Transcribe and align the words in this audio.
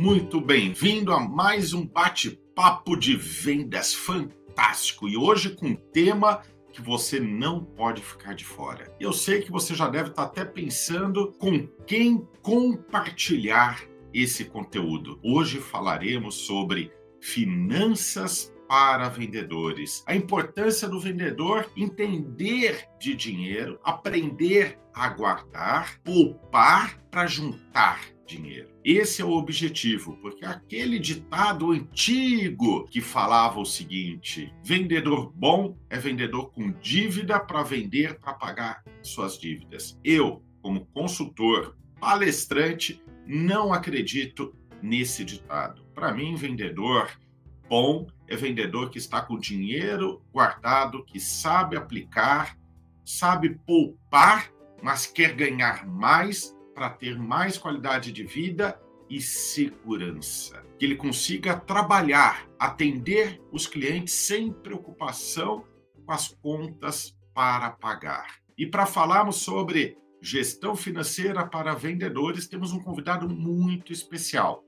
muito 0.00 0.40
bem-vindo 0.40 1.12
a 1.12 1.20
mais 1.20 1.74
um 1.74 1.86
bate-papo 1.86 2.96
de 2.96 3.14
vendas 3.14 3.92
fantástico 3.92 5.06
e 5.06 5.14
hoje 5.14 5.50
com 5.50 5.66
um 5.66 5.76
tema 5.76 6.40
que 6.72 6.80
você 6.80 7.20
não 7.20 7.62
pode 7.62 8.00
ficar 8.00 8.34
de 8.34 8.42
fora. 8.42 8.90
Eu 8.98 9.12
sei 9.12 9.42
que 9.42 9.52
você 9.52 9.74
já 9.74 9.90
deve 9.90 10.08
estar 10.08 10.22
até 10.22 10.42
pensando 10.42 11.32
com 11.32 11.66
quem 11.86 12.26
compartilhar 12.40 13.82
esse 14.10 14.46
conteúdo. 14.46 15.20
Hoje 15.22 15.58
falaremos 15.58 16.46
sobre 16.46 16.90
finanças 17.20 18.50
para 18.66 19.06
vendedores. 19.10 20.02
A 20.06 20.16
importância 20.16 20.88
do 20.88 20.98
vendedor 20.98 21.70
entender 21.76 22.88
de 22.98 23.14
dinheiro, 23.14 23.78
aprender 23.84 24.78
a 24.94 25.10
guardar, 25.10 26.00
poupar 26.02 26.98
para 27.10 27.26
juntar 27.26 28.00
dinheiro. 28.30 28.68
Esse 28.84 29.20
é 29.20 29.24
o 29.24 29.32
objetivo, 29.32 30.16
porque 30.22 30.44
aquele 30.44 30.98
ditado 30.98 31.72
antigo 31.72 32.86
que 32.86 33.00
falava 33.00 33.60
o 33.60 33.66
seguinte: 33.66 34.52
vendedor 34.62 35.32
bom 35.34 35.76
é 35.88 35.98
vendedor 35.98 36.50
com 36.52 36.70
dívida 36.72 37.38
para 37.40 37.62
vender 37.62 38.18
para 38.18 38.34
pagar 38.34 38.84
suas 39.02 39.38
dívidas. 39.38 39.98
Eu, 40.04 40.42
como 40.62 40.86
consultor, 40.86 41.76
palestrante, 41.98 43.02
não 43.26 43.72
acredito 43.72 44.54
nesse 44.82 45.24
ditado. 45.24 45.84
Para 45.94 46.12
mim, 46.14 46.34
vendedor 46.34 47.10
bom 47.68 48.06
é 48.26 48.36
vendedor 48.36 48.90
que 48.90 48.98
está 48.98 49.20
com 49.20 49.38
dinheiro 49.38 50.22
guardado, 50.32 51.04
que 51.04 51.20
sabe 51.20 51.76
aplicar, 51.76 52.56
sabe 53.04 53.58
poupar, 53.66 54.50
mas 54.82 55.06
quer 55.06 55.34
ganhar 55.34 55.86
mais 55.86 56.56
para 56.80 56.88
ter 56.88 57.18
mais 57.18 57.58
qualidade 57.58 58.10
de 58.10 58.24
vida 58.24 58.80
e 59.10 59.20
segurança. 59.20 60.64
Que 60.78 60.86
ele 60.86 60.96
consiga 60.96 61.54
trabalhar, 61.54 62.48
atender 62.58 63.38
os 63.52 63.66
clientes 63.66 64.14
sem 64.14 64.50
preocupação 64.50 65.62
com 66.06 66.10
as 66.10 66.28
contas 66.28 67.14
para 67.34 67.68
pagar. 67.68 68.36
E 68.56 68.66
para 68.66 68.86
falarmos 68.86 69.36
sobre 69.42 69.98
gestão 70.22 70.74
financeira 70.74 71.46
para 71.46 71.74
vendedores, 71.74 72.48
temos 72.48 72.72
um 72.72 72.80
convidado 72.80 73.28
muito 73.28 73.92
especial, 73.92 74.64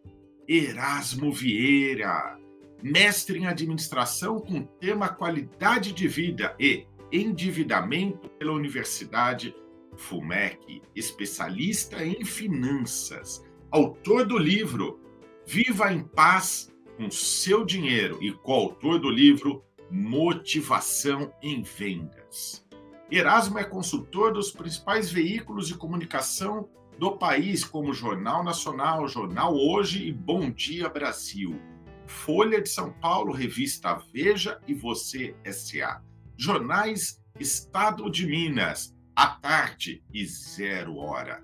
Erasmo 0.47 1.33
Vieira 1.33 2.39
mestre 2.83 3.39
em 3.39 3.47
administração 3.47 4.41
com 4.41 4.64
tema 4.64 5.08
qualidade 5.08 5.92
de 5.92 6.08
vida 6.08 6.55
e 6.58 6.84
endividamento 7.12 8.29
pela 8.31 8.53
Universidade 8.53 9.55
FUMEC, 10.03 10.83
especialista 10.95 12.05
em 12.05 12.25
finanças, 12.25 13.45
autor 13.70 14.27
do 14.27 14.36
livro 14.36 15.00
Viva 15.47 15.92
em 15.92 16.03
Paz 16.03 16.72
com 16.97 17.11
seu 17.11 17.64
dinheiro 17.64 18.19
e 18.23 18.33
coautor 18.33 18.98
do 18.98 19.08
livro 19.08 19.64
Motivação 19.91 21.33
em 21.42 21.62
Vendas. 21.62 22.64
Erasmo 23.11 23.58
é 23.58 23.64
consultor 23.64 24.33
dos 24.33 24.50
principais 24.50 25.11
veículos 25.11 25.69
de 25.69 25.75
comunicação 25.75 26.69
do 26.98 27.17
país, 27.17 27.64
como 27.64 27.92
Jornal 27.92 28.42
Nacional, 28.42 29.06
Jornal 29.08 29.55
Hoje 29.55 30.06
e 30.06 30.12
Bom 30.12 30.50
Dia 30.50 30.89
Brasil. 30.89 31.61
Folha 32.06 32.61
de 32.61 32.69
São 32.69 32.92
Paulo, 32.92 33.33
revista 33.33 34.00
Veja 34.12 34.61
e 34.67 34.75
Você 34.75 35.34
SA. 35.50 36.03
Jornais 36.36 37.23
Estado 37.39 38.11
de 38.11 38.27
Minas, 38.27 38.95
à 39.14 39.27
tarde 39.27 40.02
e 40.12 40.24
zero 40.27 40.96
hora. 40.96 41.42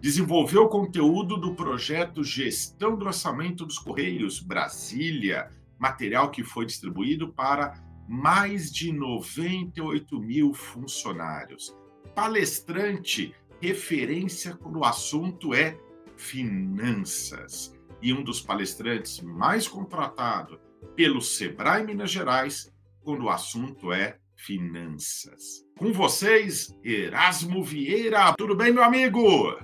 Desenvolveu 0.00 0.68
conteúdo 0.68 1.36
do 1.36 1.54
projeto 1.54 2.22
Gestão 2.22 2.96
do 2.96 3.06
Orçamento 3.06 3.66
dos 3.66 3.78
Correios 3.78 4.40
Brasília, 4.40 5.50
material 5.78 6.30
que 6.30 6.44
foi 6.44 6.66
distribuído 6.66 7.32
para 7.32 7.82
mais 8.08 8.72
de 8.72 8.92
98 8.92 10.20
mil 10.20 10.54
funcionários. 10.54 11.76
Palestrante, 12.14 13.34
referência 13.60 14.56
quando 14.56 14.78
o 14.78 14.84
assunto 14.84 15.52
é 15.52 15.78
finanças 16.16 17.76
e 18.00 18.12
um 18.12 18.22
dos 18.22 18.40
palestrantes 18.40 19.20
mais 19.20 19.66
contratado 19.66 20.60
pelo 20.94 21.20
Sebrae 21.20 21.84
Minas 21.84 22.10
Gerais 22.10 22.72
quando 23.02 23.24
o 23.24 23.30
assunto 23.30 23.92
é 23.92 24.18
finanças. 24.38 25.66
Com 25.76 25.92
vocês, 25.92 26.72
Erasmo 26.82 27.62
Vieira. 27.62 28.32
Tudo 28.38 28.54
bem, 28.56 28.72
meu 28.72 28.84
amigo? 28.84 29.58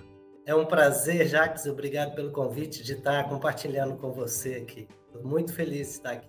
É 0.45 0.55
um 0.55 0.67
prazer, 0.67 1.27
Jacques. 1.27 1.65
Obrigado 1.67 2.15
pelo 2.15 2.31
convite 2.33 2.83
de 2.83 2.93
estar 2.93 3.29
compartilhando 3.29 3.97
com 3.97 4.13
você 4.13 4.57
aqui. 4.57 4.87
Estou 5.07 5.25
muito 5.25 5.55
feliz 5.55 5.87
de 5.87 5.95
estar 5.95 6.13
aqui. 6.13 6.29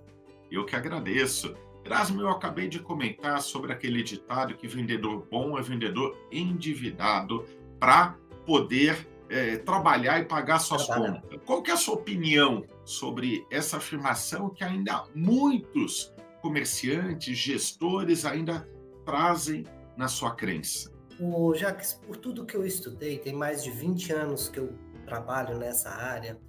Eu 0.50 0.66
que 0.66 0.76
agradeço. 0.76 1.56
Erasmo, 1.84 2.22
eu 2.22 2.30
acabei 2.30 2.68
de 2.68 2.80
comentar 2.80 3.42
sobre 3.42 3.74
aquele 3.74 4.02
ditado 4.02 4.56
que 4.56 4.68
vendedor 4.68 5.28
bom 5.30 5.58
é 5.58 5.62
vendedor 5.62 6.18
endividado 6.32 7.46
para 7.80 8.16
poder 8.46 9.08
é, 9.30 9.58
trabalhar 9.58 10.20
e 10.20 10.26
pagar 10.26 10.60
suas 10.60 10.88
Trabalhar. 10.88 11.22
contas. 11.22 11.40
Qual 11.46 11.62
que 11.62 11.72
é 11.72 11.74
a 11.74 11.78
sua 11.78 11.96
opinião 11.96 12.64
sobre 12.86 13.46
essa 13.52 13.78
afirmação 13.78 14.50
que 14.50 14.64
ainda 14.64 15.04
muitos 15.14 16.15
comerciantes, 16.46 17.36
gestores 17.36 18.24
ainda 18.24 18.70
trazem 19.04 19.66
na 19.98 20.08
sua 20.08 20.36
crença? 20.36 20.92
O 21.20 21.56
Jacques, 21.56 21.94
por 21.94 22.18
tudo 22.18 22.46
que 22.46 22.56
eu 22.56 22.64
estudei, 22.64 23.18
tem 23.18 23.34
mais 23.34 23.64
de 23.64 23.72
20 23.72 24.14
anos 24.14 24.48
que 24.48 24.60
eu 24.60 24.72
trabalho 25.06 25.58
nessa 25.58 25.90
área, 25.90 26.40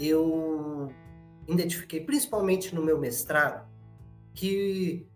eu 0.00 0.88
identifiquei, 1.46 2.00
principalmente 2.00 2.74
no 2.74 2.82
meu 2.82 2.98
mestrado, 2.98 3.68
que 4.32 5.06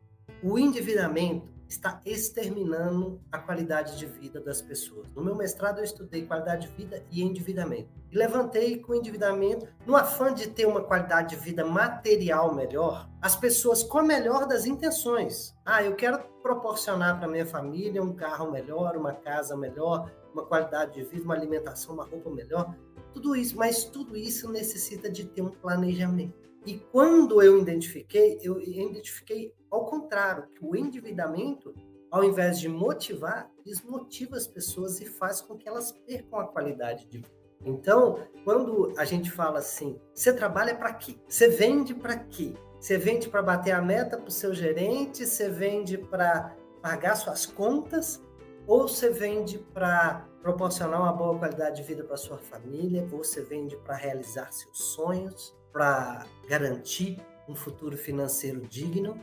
o 0.42 0.58
endividamento 0.58 1.48
está 1.68 2.00
exterminando 2.04 3.20
a 3.30 3.38
qualidade 3.38 3.98
de 3.98 4.06
vida 4.06 4.40
das 4.40 4.62
pessoas. 4.62 5.06
No 5.14 5.22
meu 5.22 5.34
mestrado 5.34 5.78
eu 5.78 5.84
estudei 5.84 6.24
qualidade 6.24 6.66
de 6.66 6.74
vida 6.74 7.02
e 7.10 7.22
endividamento. 7.22 7.90
E 8.10 8.16
levantei 8.16 8.78
com 8.78 8.92
o 8.92 8.94
endividamento, 8.94 9.68
no 9.86 9.94
afã 9.94 10.32
de 10.32 10.48
ter 10.48 10.66
uma 10.66 10.82
qualidade 10.82 11.36
de 11.36 11.42
vida 11.42 11.64
material 11.64 12.54
melhor, 12.54 13.08
as 13.20 13.36
pessoas 13.36 13.82
com 13.82 13.98
a 13.98 14.02
melhor 14.02 14.46
das 14.46 14.64
intenções. 14.64 15.54
Ah, 15.64 15.82
eu 15.82 15.94
quero 15.94 16.18
proporcionar 16.42 17.18
para 17.18 17.28
minha 17.28 17.44
família 17.44 18.02
um 18.02 18.14
carro 18.14 18.50
melhor, 18.50 18.96
uma 18.96 19.12
casa 19.12 19.56
melhor, 19.56 20.10
uma 20.32 20.46
qualidade 20.46 20.94
de 20.94 21.04
vida, 21.04 21.24
uma 21.24 21.34
alimentação, 21.34 21.94
uma 21.94 22.04
roupa 22.04 22.30
melhor. 22.30 22.74
Tudo 23.12 23.36
isso, 23.36 23.56
mas 23.56 23.84
tudo 23.84 24.16
isso 24.16 24.50
necessita 24.50 25.10
de 25.10 25.26
ter 25.26 25.42
um 25.42 25.50
planejamento. 25.50 26.47
E 26.66 26.78
quando 26.78 27.42
eu 27.42 27.58
identifiquei, 27.58 28.38
eu 28.42 28.60
identifiquei 28.60 29.52
ao 29.70 29.84
contrário, 29.84 30.48
que 30.54 30.64
o 30.64 30.74
endividamento, 30.74 31.74
ao 32.10 32.24
invés 32.24 32.58
de 32.58 32.68
motivar, 32.68 33.50
desmotiva 33.64 34.36
as 34.36 34.46
pessoas 34.46 35.00
e 35.00 35.06
faz 35.06 35.40
com 35.40 35.56
que 35.56 35.68
elas 35.68 35.92
percam 35.92 36.40
a 36.40 36.46
qualidade 36.46 37.06
de 37.06 37.18
vida. 37.18 37.38
Então, 37.64 38.20
quando 38.44 38.94
a 38.96 39.04
gente 39.04 39.30
fala 39.30 39.58
assim, 39.58 39.98
você 40.14 40.32
trabalha 40.32 40.74
para 40.74 40.94
quê? 40.94 41.16
Você 41.28 41.48
vende 41.48 41.94
para 41.94 42.16
quê? 42.16 42.54
Você 42.80 42.96
vende 42.96 43.28
para 43.28 43.42
bater 43.42 43.72
a 43.72 43.82
meta 43.82 44.16
para 44.16 44.28
o 44.28 44.32
seu 44.32 44.54
gerente? 44.54 45.26
Você 45.26 45.50
vende 45.50 45.98
para 45.98 46.56
pagar 46.80 47.16
suas 47.16 47.44
contas? 47.44 48.22
Ou 48.66 48.86
você 48.86 49.10
vende 49.10 49.58
para 49.58 50.26
proporcionar 50.40 51.02
uma 51.02 51.12
boa 51.12 51.36
qualidade 51.36 51.76
de 51.76 51.82
vida 51.82 52.04
para 52.04 52.16
sua 52.16 52.38
família? 52.38 53.06
Ou 53.10 53.24
você 53.24 53.42
vende 53.42 53.76
para 53.78 53.96
realizar 53.96 54.52
seus 54.52 54.78
sonhos? 54.78 55.57
Para 55.72 56.26
garantir 56.48 57.18
um 57.48 57.54
futuro 57.54 57.96
financeiro 57.96 58.66
digno? 58.66 59.18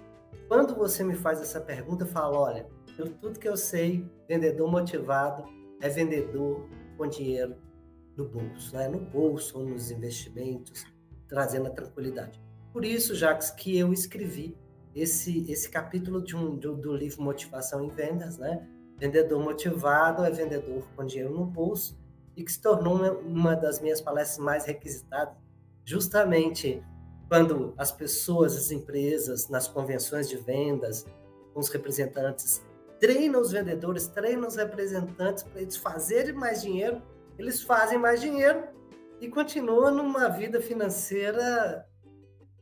Quando 0.47 0.75
você 0.75 1.03
me 1.03 1.15
faz 1.15 1.41
essa 1.41 1.59
pergunta, 1.59 2.03
eu 2.03 2.07
falo: 2.07 2.37
olha, 2.37 2.67
pelo 2.95 3.09
tudo 3.11 3.39
que 3.39 3.47
eu 3.47 3.57
sei, 3.57 4.09
vendedor 4.27 4.69
motivado 4.69 5.43
é 5.81 5.89
vendedor 5.89 6.67
com 6.97 7.07
dinheiro 7.07 7.55
no 8.15 8.27
bolso, 8.27 8.75
né? 8.75 8.87
no 8.87 8.99
bolso 8.99 9.59
ou 9.59 9.65
nos 9.65 9.91
investimentos, 9.91 10.85
trazendo 11.27 11.67
a 11.67 11.71
tranquilidade. 11.71 12.41
Por 12.71 12.85
isso, 12.85 13.15
Jacques, 13.15 13.51
que 13.51 13.77
eu 13.77 13.91
escrevi 13.91 14.57
esse, 14.93 15.49
esse 15.51 15.69
capítulo 15.69 16.23
de 16.23 16.35
um, 16.35 16.55
do, 16.55 16.75
do 16.75 16.95
livro 16.95 17.21
Motivação 17.21 17.83
em 17.83 17.89
Vendas, 17.89 18.37
né? 18.37 18.65
Vendedor 18.97 19.41
motivado 19.43 20.23
é 20.23 20.31
vendedor 20.31 20.87
com 20.95 21.05
dinheiro 21.05 21.33
no 21.33 21.45
bolso 21.45 21.97
e 22.35 22.43
que 22.43 22.51
se 22.51 22.61
tornou 22.61 22.95
uma, 22.95 23.11
uma 23.11 23.55
das 23.55 23.81
minhas 23.81 23.99
palestras 23.99 24.39
mais 24.39 24.65
requisitadas, 24.65 25.35
justamente 25.85 26.83
quando 27.29 27.73
as 27.77 27.91
pessoas, 27.91 28.55
as 28.57 28.71
empresas, 28.71 29.49
nas 29.49 29.67
convenções 29.67 30.27
de 30.27 30.37
vendas, 30.37 31.05
com 31.53 31.59
os 31.59 31.69
representantes, 31.69 32.65
treinam 32.99 33.41
os 33.41 33.51
vendedores, 33.51 34.07
treinam 34.07 34.47
os 34.47 34.55
representantes 34.55 35.43
para 35.43 35.61
eles 35.61 35.77
fazerem 35.77 36.33
mais 36.33 36.61
dinheiro, 36.61 37.01
eles 37.37 37.61
fazem 37.61 37.97
mais 37.97 38.19
dinheiro 38.19 38.63
e 39.21 39.29
continuam 39.29 39.93
numa 39.93 40.27
vida 40.29 40.59
financeira 40.61 41.85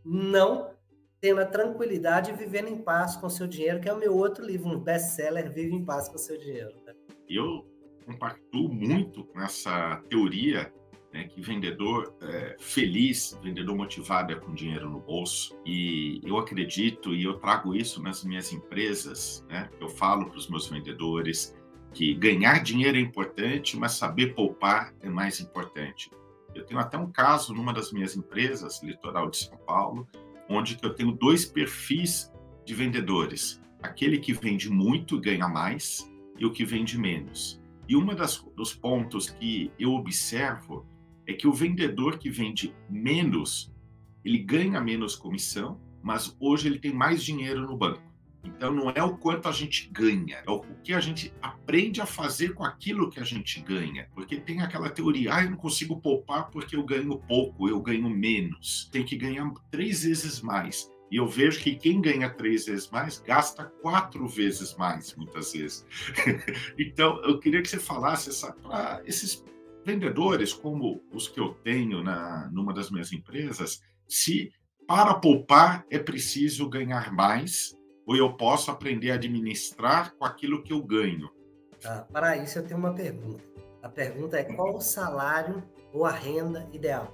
não 0.06 0.74
tendo 1.20 1.40
a 1.40 1.46
tranquilidade 1.46 2.32
e 2.32 2.34
vivendo 2.34 2.68
em 2.68 2.78
paz 2.78 3.16
com 3.16 3.28
o 3.28 3.30
seu 3.30 3.48
dinheiro, 3.48 3.80
que 3.80 3.88
é 3.88 3.94
o 3.94 3.98
meu 3.98 4.14
outro 4.16 4.46
livro, 4.46 4.68
um 4.68 4.78
best-seller, 4.78 5.50
Vive 5.52 5.74
em 5.74 5.86
Paz 5.86 6.10
com 6.10 6.16
o 6.16 6.20
seu 6.20 6.38
dinheiro. 6.38 6.76
Né? 6.86 6.94
Eu 7.30 7.66
compactuo 8.06 8.68
muito 8.68 9.26
nessa 9.34 10.04
teoria 10.10 10.70
né, 11.14 11.26
que 11.26 11.40
vendedor 11.40 12.16
é, 12.22 12.56
feliz, 12.60 13.40
vendedor 13.44 13.78
motivado 13.78 14.34
é 14.34 14.36
com 14.36 14.54
dinheiro 14.54 14.90
no 14.90 15.00
bolso. 15.00 15.56
E 15.64 16.20
eu 16.26 16.38
acredito 16.38 17.14
e 17.14 17.24
eu 17.24 17.36
trago 17.36 17.76
isso 17.76 18.02
nas 18.02 18.24
minhas 18.24 18.52
empresas. 18.52 19.46
Né? 19.48 19.70
Eu 19.80 19.88
falo 19.88 20.26
para 20.26 20.38
os 20.38 20.50
meus 20.50 20.68
vendedores 20.68 21.56
que 21.94 22.16
ganhar 22.16 22.64
dinheiro 22.64 22.98
é 22.98 23.00
importante, 23.00 23.78
mas 23.78 23.92
saber 23.94 24.34
poupar 24.34 24.94
é 25.02 25.10
mais 25.10 25.40
importante. 25.40 26.10
Eu 26.56 26.66
tenho 26.66 26.80
até 26.80 26.98
um 26.98 27.12
caso 27.12 27.54
numa 27.54 27.72
das 27.72 27.92
minhas 27.92 28.16
empresas, 28.16 28.82
Litoral 28.82 29.30
de 29.30 29.38
São 29.38 29.58
Paulo, 29.58 30.08
onde 30.50 30.78
eu 30.82 30.94
tenho 30.94 31.12
dois 31.12 31.46
perfis 31.46 32.32
de 32.66 32.74
vendedores: 32.74 33.62
aquele 33.82 34.18
que 34.18 34.34
vende 34.34 34.70
muito 34.70 35.20
ganha 35.20 35.48
mais 35.48 36.12
e 36.40 36.46
o 36.46 36.52
que 36.52 36.66
vende 36.66 36.98
menos. 36.98 37.62
E 37.88 37.96
um 37.96 38.06
dos 38.56 38.74
pontos 38.74 39.30
que 39.30 39.72
eu 39.78 39.92
observo 39.92 40.86
é 41.28 41.34
que 41.34 41.48
o 41.48 41.54
vendedor 41.54 42.18
que 42.18 42.30
vende 42.30 42.76
menos, 42.90 43.74
ele 44.24 44.40
ganha 44.40 44.80
menos 44.82 45.16
comissão, 45.16 45.80
mas 46.02 46.36
hoje 46.40 46.68
ele 46.68 46.80
tem 46.80 46.94
mais 46.94 47.24
dinheiro 47.24 47.62
no 47.62 47.78
banco. 47.78 48.14
Então 48.44 48.74
não 48.74 48.90
é 48.90 49.02
o 49.02 49.18
quanto 49.18 49.48
a 49.48 49.52
gente 49.52 49.90
ganha, 49.90 50.44
é 50.46 50.52
o 50.52 50.60
que 50.84 50.94
a 50.94 51.00
gente 51.00 51.34
aprende 51.42 52.02
a 52.02 52.06
fazer 52.06 52.54
com 52.54 52.64
aquilo 52.64 53.10
que 53.10 53.20
a 53.20 53.24
gente 53.24 53.62
ganha. 53.62 54.10
Porque 54.14 54.38
tem 54.38 54.62
aquela 54.62 54.90
teoria, 54.90 55.34
ah, 55.34 55.44
eu 55.44 55.52
não 55.52 55.58
consigo 55.58 56.02
poupar 56.02 56.52
porque 56.52 56.76
eu 56.76 56.84
ganho 56.84 57.18
pouco, 57.20 57.70
eu 57.70 57.82
ganho 57.82 58.10
menos. 58.10 58.90
Tem 58.92 59.06
que 59.06 59.16
ganhar 59.16 59.50
três 59.72 60.04
vezes 60.04 60.42
mais. 60.42 60.92
E 61.10 61.18
eu 61.18 61.28
vejo 61.28 61.60
que 61.60 61.76
quem 61.76 62.02
ganha 62.02 62.30
três 62.30 62.66
vezes 62.66 62.90
mais 62.90 63.20
gasta 63.20 63.66
quatro 63.82 64.28
vezes 64.28 64.76
mais, 64.76 65.16
muitas 65.16 65.54
vezes. 65.54 65.86
então, 66.78 67.22
eu 67.24 67.40
queria 67.40 67.62
que 67.62 67.70
você 67.70 67.80
falasse 67.80 68.30
para 68.64 69.02
esses 69.06 69.36
vendedores, 69.86 70.54
como 70.54 71.04
os 71.14 71.28
que 71.28 71.40
eu 71.40 71.54
tenho 71.64 72.04
na, 72.04 72.50
numa 72.52 72.74
das 72.74 72.90
minhas 72.90 73.12
empresas, 73.12 73.80
se 74.08 74.52
para 74.88 75.16
poupar 75.16 75.86
é 75.90 76.00
preciso 76.00 76.70
ganhar 76.70 77.12
mais 77.12 77.76
ou 78.06 78.16
eu 78.16 78.36
posso 78.36 78.70
aprender 78.70 79.12
a 79.12 79.16
administrar 79.16 80.14
com 80.16 80.26
aquilo 80.26 80.62
que 80.62 80.74
eu 80.74 80.82
ganho? 80.84 81.30
Ah, 81.86 82.06
para 82.12 82.38
isso, 82.38 82.60
eu 82.60 82.66
tenho 82.66 82.80
uma 82.80 82.94
pergunta. 82.94 83.44
A 83.82 83.90
pergunta 83.90 84.38
é 84.38 84.44
qual 84.44 84.76
o 84.76 84.82
salário 84.82 85.64
ou 85.94 86.06
a 86.06 86.12
renda 86.12 86.68
ideal? 86.72 87.14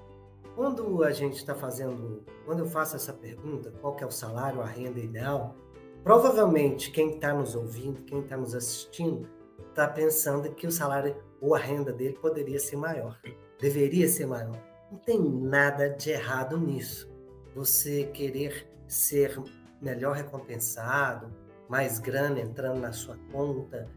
Quando 0.56 1.04
a 1.04 1.12
gente 1.12 1.36
está 1.36 1.56
fazendo, 1.56 2.24
quando 2.46 2.60
eu 2.60 2.66
faço 2.66 2.96
essa 2.96 3.14
pergunta, 3.14 3.72
qual 3.82 3.96
que 3.96 4.04
é 4.04 4.08
o 4.08 4.12
salário, 4.12 4.62
a 4.62 4.66
renda 4.66 5.00
ideal, 5.00 5.56
provavelmente 6.04 6.92
quem 6.92 7.12
está 7.12 7.34
nos 7.34 7.56
ouvindo, 7.56 8.04
quem 8.04 8.20
está 8.20 8.36
nos 8.36 8.54
assistindo, 8.54 9.28
está 9.70 9.88
pensando 9.88 10.54
que 10.54 10.68
o 10.68 10.72
salário 10.72 11.16
ou 11.42 11.56
a 11.56 11.60
renda 11.60 11.92
dele 11.92 12.18
poderia 12.20 12.60
ser 12.60 12.76
maior, 12.76 13.20
deveria 13.60 14.08
ser 14.08 14.26
maior. 14.26 14.62
Não 14.92 14.98
tem 14.98 15.20
nada 15.20 15.90
de 15.90 16.10
errado 16.10 16.58
nisso. 16.58 17.10
Você 17.56 18.06
querer 18.06 18.68
ser 18.88 19.38
melhor 19.82 20.16
recompensado, 20.16 21.32
mais 21.70 22.00
grana 22.00 22.40
entrando 22.40 22.80
na 22.80 22.92
sua 22.92 23.18
conta, 23.32 23.88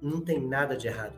não 0.00 0.20
tem 0.20 0.40
nada 0.40 0.76
de 0.76 0.86
errado. 0.86 1.16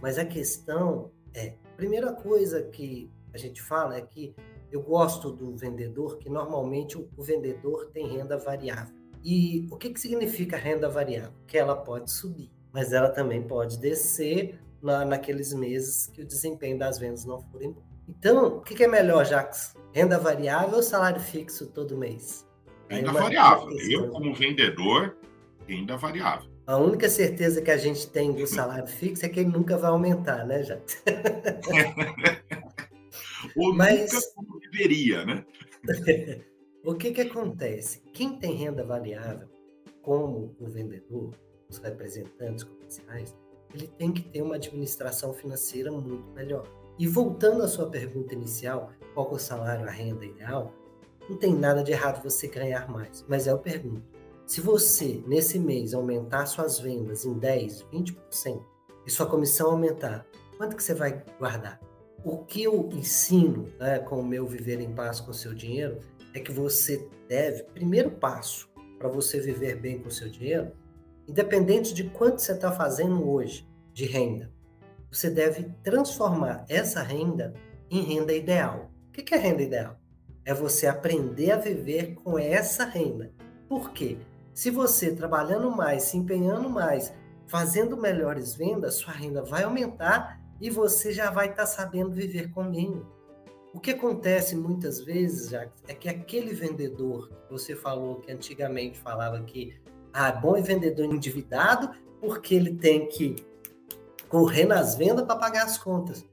Mas 0.00 0.18
a 0.18 0.24
questão 0.24 1.10
é, 1.34 1.54
primeira 1.76 2.12
coisa 2.12 2.62
que 2.62 3.10
a 3.34 3.38
gente 3.38 3.60
fala 3.60 3.96
é 3.96 4.00
que 4.00 4.34
eu 4.72 4.82
gosto 4.82 5.30
do 5.30 5.54
vendedor, 5.54 6.18
que 6.18 6.30
normalmente 6.30 6.96
o, 6.96 7.22
vendedor 7.22 7.90
tem 7.92 8.08
renda 8.08 8.36
variável. 8.38 8.94
E 9.22 9.68
o 9.70 9.76
que, 9.76 9.90
que 9.90 10.00
significa 10.00 10.56
renda 10.56 10.88
variável? 10.88 11.32
Que 11.46 11.58
ela 11.58 11.76
pode 11.76 12.10
subir, 12.10 12.50
mas 12.72 12.92
ela 12.92 13.10
também 13.10 13.42
pode 13.42 13.78
descer 13.78 14.58
na, 14.86 15.04
naqueles 15.04 15.52
meses 15.52 16.06
que 16.06 16.22
o 16.22 16.26
desempenho 16.26 16.78
das 16.78 16.98
vendas 16.98 17.24
não 17.24 17.40
forem 17.40 17.72
bom. 17.72 17.82
Então, 18.08 18.58
o 18.58 18.60
que, 18.60 18.74
que 18.74 18.84
é 18.84 18.88
melhor, 18.88 19.26
Jax? 19.26 19.74
Renda 19.92 20.18
variável 20.18 20.76
ou 20.76 20.82
salário 20.82 21.20
fixo 21.20 21.66
todo 21.66 21.98
mês? 21.98 22.46
Renda 22.88 23.12
variável. 23.12 23.68
Eu, 23.90 24.10
como 24.10 24.32
vendedor, 24.32 25.16
renda 25.66 25.96
variável. 25.96 26.48
A 26.66 26.76
única 26.76 27.08
certeza 27.08 27.60
que 27.60 27.70
a 27.70 27.76
gente 27.76 28.08
tem 28.10 28.32
do 28.32 28.46
salário 28.46 28.86
fixo 28.86 29.26
é 29.26 29.28
que 29.28 29.40
ele 29.40 29.50
nunca 29.50 29.76
vai 29.76 29.90
aumentar, 29.90 30.46
né, 30.46 30.62
Jax? 30.62 31.02
Ou 33.56 33.74
Mas... 33.74 34.12
nunca 34.12 34.26
como 34.36 34.60
deveria, 34.60 35.24
né? 35.24 35.44
o 36.84 36.94
que, 36.94 37.10
que 37.10 37.22
acontece? 37.22 38.02
Quem 38.12 38.38
tem 38.38 38.54
renda 38.54 38.84
variável, 38.84 39.48
como 40.02 40.54
o 40.60 40.66
vendedor, 40.66 41.32
os 41.68 41.78
representantes 41.78 42.64
comerciais, 42.64 43.34
ele 43.76 43.86
tem 43.86 44.10
que 44.10 44.22
ter 44.22 44.42
uma 44.42 44.56
administração 44.56 45.32
financeira 45.32 45.92
muito 45.92 46.28
melhor. 46.32 46.66
E 46.98 47.06
voltando 47.06 47.62
à 47.62 47.68
sua 47.68 47.88
pergunta 47.88 48.34
inicial, 48.34 48.90
qual 49.14 49.30
é 49.30 49.34
o 49.34 49.38
salário, 49.38 49.86
a 49.86 49.90
renda 49.90 50.24
ideal? 50.24 50.72
Não 51.28 51.36
tem 51.36 51.54
nada 51.54 51.82
de 51.82 51.92
errado 51.92 52.22
você 52.22 52.48
ganhar 52.48 52.88
mais, 52.90 53.24
mas 53.28 53.46
eu 53.46 53.58
pergunto, 53.58 54.02
se 54.46 54.60
você, 54.60 55.22
nesse 55.26 55.58
mês, 55.58 55.92
aumentar 55.92 56.46
suas 56.46 56.78
vendas 56.78 57.24
em 57.24 57.34
10, 57.34 57.86
20% 57.92 58.62
e 59.04 59.10
sua 59.10 59.26
comissão 59.26 59.72
aumentar, 59.72 60.24
quanto 60.56 60.76
que 60.76 60.82
você 60.82 60.94
vai 60.94 61.22
guardar? 61.38 61.80
O 62.24 62.38
que 62.38 62.62
eu 62.62 62.88
ensino 62.92 63.68
né, 63.78 63.98
com 63.98 64.20
o 64.20 64.26
meu 64.26 64.46
Viver 64.46 64.80
em 64.80 64.94
Paz 64.94 65.20
com 65.20 65.32
o 65.32 65.34
seu 65.34 65.52
dinheiro 65.52 65.98
é 66.32 66.40
que 66.40 66.52
você 66.52 67.08
deve, 67.28 67.64
primeiro 67.64 68.10
passo 68.10 68.68
para 68.98 69.08
você 69.08 69.40
viver 69.40 69.76
bem 69.76 69.98
com 69.98 70.08
o 70.08 70.12
seu 70.12 70.28
dinheiro, 70.28 70.72
independente 71.28 71.92
de 71.92 72.04
quanto 72.04 72.40
você 72.40 72.52
está 72.52 72.70
fazendo 72.72 73.28
hoje 73.28 73.68
de 73.92 74.04
renda, 74.06 74.52
você 75.10 75.30
deve 75.30 75.64
transformar 75.82 76.64
essa 76.68 77.02
renda 77.02 77.54
em 77.90 78.02
renda 78.02 78.32
ideal. 78.32 78.90
O 79.08 79.12
que 79.12 79.34
é 79.34 79.38
renda 79.38 79.62
ideal? 79.62 79.98
É 80.44 80.52
você 80.52 80.86
aprender 80.86 81.50
a 81.50 81.56
viver 81.56 82.14
com 82.14 82.38
essa 82.38 82.84
renda. 82.84 83.32
Por 83.68 83.92
quê? 83.92 84.18
Se 84.52 84.70
você 84.70 85.14
trabalhando 85.14 85.70
mais, 85.70 86.04
se 86.04 86.16
empenhando 86.16 86.68
mais, 86.68 87.12
fazendo 87.46 87.96
melhores 87.96 88.54
vendas, 88.54 88.94
sua 88.94 89.12
renda 89.12 89.42
vai 89.42 89.64
aumentar 89.64 90.40
e 90.60 90.70
você 90.70 91.12
já 91.12 91.30
vai 91.30 91.46
estar 91.46 91.62
tá 91.62 91.66
sabendo 91.66 92.12
viver 92.12 92.50
com 92.50 92.64
menos. 92.64 93.06
O 93.74 93.80
que 93.80 93.90
acontece 93.90 94.56
muitas 94.56 95.00
vezes, 95.00 95.50
Jacques, 95.50 95.82
é 95.86 95.94
que 95.94 96.08
aquele 96.08 96.54
vendedor, 96.54 97.30
você 97.50 97.76
falou 97.76 98.20
que 98.20 98.32
antigamente 98.32 98.98
falava 98.98 99.42
que 99.42 99.74
ah, 100.18 100.32
bom 100.32 100.56
é 100.56 100.62
vendedor 100.62 101.04
endividado 101.04 101.90
porque 102.20 102.54
ele 102.54 102.74
tem 102.74 103.06
que 103.06 103.36
correr 104.30 104.64
nas 104.64 104.94
vendas 104.94 105.26
para 105.26 105.36
pagar 105.36 105.64
as 105.64 105.76
contas. 105.76 106.24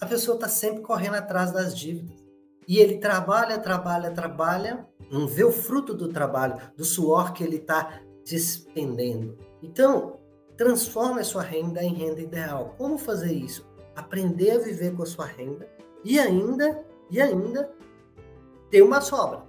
A 0.00 0.06
pessoa 0.06 0.34
está 0.34 0.48
sempre 0.48 0.82
correndo 0.82 1.14
atrás 1.14 1.52
das 1.52 1.78
dívidas. 1.78 2.20
E 2.66 2.78
ele 2.78 2.98
trabalha, 2.98 3.58
trabalha, 3.58 4.10
trabalha, 4.10 4.86
não 5.08 5.28
vê 5.28 5.44
o 5.44 5.52
fruto 5.52 5.94
do 5.94 6.08
trabalho, 6.08 6.58
do 6.76 6.84
suor 6.84 7.32
que 7.32 7.44
ele 7.44 7.56
está 7.56 8.00
despendendo. 8.24 9.38
Então, 9.62 10.18
transforme 10.56 11.20
a 11.20 11.24
sua 11.24 11.42
renda 11.42 11.80
em 11.82 11.94
renda 11.94 12.20
ideal. 12.20 12.74
Como 12.76 12.98
fazer 12.98 13.32
isso? 13.32 13.64
Aprender 13.94 14.50
a 14.50 14.58
viver 14.58 14.96
com 14.96 15.04
a 15.04 15.06
sua 15.06 15.26
renda 15.26 15.68
e 16.04 16.18
ainda, 16.18 16.84
e 17.08 17.20
ainda 17.20 17.70
ter 18.68 18.82
uma 18.82 19.00
sobra. 19.00 19.44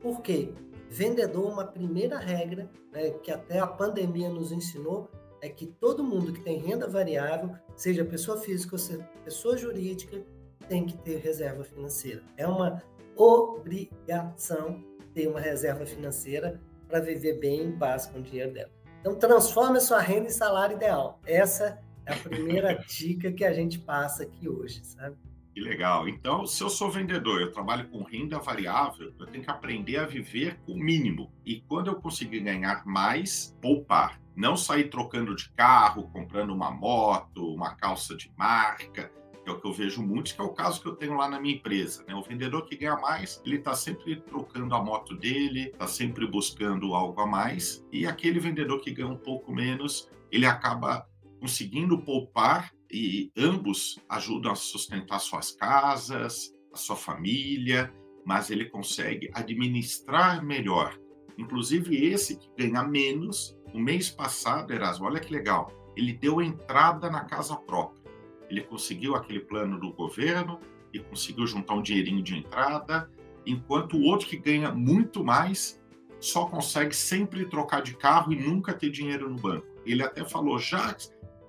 Por 0.00 0.20
quê? 0.22 0.52
Vendedor, 0.88 1.50
uma 1.50 1.64
primeira 1.64 2.18
regra 2.18 2.70
né, 2.92 3.10
que 3.10 3.30
até 3.30 3.58
a 3.58 3.66
pandemia 3.66 4.28
nos 4.28 4.52
ensinou 4.52 5.10
é 5.40 5.48
que 5.48 5.66
todo 5.66 6.02
mundo 6.02 6.32
que 6.32 6.40
tem 6.40 6.58
renda 6.58 6.88
variável, 6.88 7.54
seja 7.76 8.04
pessoa 8.04 8.38
física 8.38 8.74
ou 8.74 8.78
seja 8.78 9.08
pessoa 9.24 9.56
jurídica, 9.56 10.22
tem 10.68 10.86
que 10.86 10.96
ter 10.98 11.18
reserva 11.18 11.62
financeira. 11.62 12.22
É 12.36 12.46
uma 12.46 12.82
obrigação 13.14 14.82
ter 15.14 15.28
uma 15.28 15.40
reserva 15.40 15.86
financeira 15.86 16.60
para 16.88 17.00
viver 17.00 17.38
bem 17.38 17.62
em 17.64 17.78
paz 17.78 18.06
com 18.06 18.18
o 18.18 18.22
dinheiro 18.22 18.52
dela. 18.52 18.70
Então, 19.00 19.14
transforme 19.14 19.78
a 19.78 19.80
sua 19.80 20.00
renda 20.00 20.26
em 20.26 20.30
salário 20.30 20.76
ideal. 20.76 21.20
Essa 21.24 21.78
é 22.04 22.12
a 22.12 22.16
primeira 22.16 22.74
dica 22.86 23.32
que 23.32 23.44
a 23.44 23.52
gente 23.52 23.78
passa 23.78 24.24
aqui 24.24 24.48
hoje, 24.48 24.84
sabe? 24.84 25.16
Que 25.56 25.62
legal. 25.62 26.06
Então, 26.06 26.44
se 26.44 26.62
eu 26.62 26.68
sou 26.68 26.90
vendedor, 26.90 27.40
eu 27.40 27.50
trabalho 27.50 27.88
com 27.88 28.02
renda 28.02 28.38
variável, 28.38 29.14
eu 29.18 29.24
tenho 29.24 29.42
que 29.42 29.50
aprender 29.50 29.96
a 29.96 30.04
viver 30.04 30.60
com 30.66 30.72
o 30.72 30.78
mínimo. 30.78 31.32
E 31.46 31.62
quando 31.62 31.86
eu 31.86 31.94
conseguir 31.94 32.40
ganhar 32.40 32.84
mais, 32.84 33.56
poupar. 33.62 34.20
Não 34.36 34.54
sair 34.54 34.90
trocando 34.90 35.34
de 35.34 35.48
carro, 35.52 36.10
comprando 36.10 36.52
uma 36.52 36.70
moto, 36.70 37.54
uma 37.54 37.74
calça 37.74 38.14
de 38.14 38.30
marca, 38.36 39.10
que 39.42 39.48
é 39.48 39.50
o 39.50 39.58
que 39.58 39.66
eu 39.66 39.72
vejo 39.72 40.02
muitos, 40.02 40.32
que 40.32 40.42
é 40.42 40.44
o 40.44 40.52
caso 40.52 40.82
que 40.82 40.88
eu 40.88 40.94
tenho 40.94 41.16
lá 41.16 41.26
na 41.26 41.40
minha 41.40 41.54
empresa. 41.54 42.04
Né? 42.06 42.14
O 42.14 42.20
vendedor 42.20 42.66
que 42.66 42.76
ganha 42.76 42.96
mais, 42.96 43.40
ele 43.42 43.56
está 43.56 43.74
sempre 43.74 44.16
trocando 44.16 44.74
a 44.74 44.84
moto 44.84 45.16
dele, 45.16 45.70
está 45.72 45.86
sempre 45.86 46.26
buscando 46.26 46.94
algo 46.94 47.18
a 47.18 47.26
mais. 47.26 47.82
E 47.90 48.06
aquele 48.06 48.38
vendedor 48.38 48.78
que 48.82 48.90
ganha 48.90 49.08
um 49.08 49.16
pouco 49.16 49.54
menos, 49.54 50.10
ele 50.30 50.44
acaba 50.44 51.08
conseguindo 51.40 51.96
poupar 51.96 52.75
e 52.90 53.30
ambos 53.36 53.98
ajudam 54.08 54.52
a 54.52 54.54
sustentar 54.54 55.18
suas 55.18 55.50
casas, 55.50 56.54
a 56.72 56.76
sua 56.76 56.96
família, 56.96 57.92
mas 58.24 58.50
ele 58.50 58.66
consegue 58.66 59.30
administrar 59.32 60.44
melhor. 60.44 60.98
Inclusive 61.38 62.06
esse 62.06 62.36
que 62.36 62.50
ganha 62.56 62.82
menos, 62.82 63.56
o 63.74 63.78
mês 63.78 64.10
passado, 64.10 64.72
Erasmo, 64.72 65.06
olha 65.06 65.20
que 65.20 65.32
legal, 65.32 65.70
ele 65.96 66.12
deu 66.12 66.40
entrada 66.40 67.10
na 67.10 67.24
casa 67.24 67.56
própria. 67.56 68.04
ele 68.48 68.62
conseguiu 68.62 69.16
aquele 69.16 69.40
plano 69.40 69.78
do 69.80 69.92
governo 69.92 70.60
e 70.92 71.00
conseguiu 71.00 71.46
juntar 71.46 71.74
um 71.74 71.82
dinheirinho 71.82 72.22
de 72.22 72.36
entrada, 72.36 73.10
enquanto 73.44 73.96
o 73.96 74.04
outro 74.04 74.28
que 74.28 74.36
ganha 74.36 74.70
muito 74.70 75.24
mais 75.24 75.80
só 76.20 76.46
consegue 76.46 76.94
sempre 76.94 77.44
trocar 77.46 77.82
de 77.82 77.96
carro 77.96 78.32
e 78.32 78.36
nunca 78.36 78.72
ter 78.72 78.90
dinheiro 78.90 79.28
no 79.28 79.36
banco. 79.36 79.66
Ele 79.84 80.02
até 80.02 80.24
falou, 80.24 80.58
já 80.58 80.96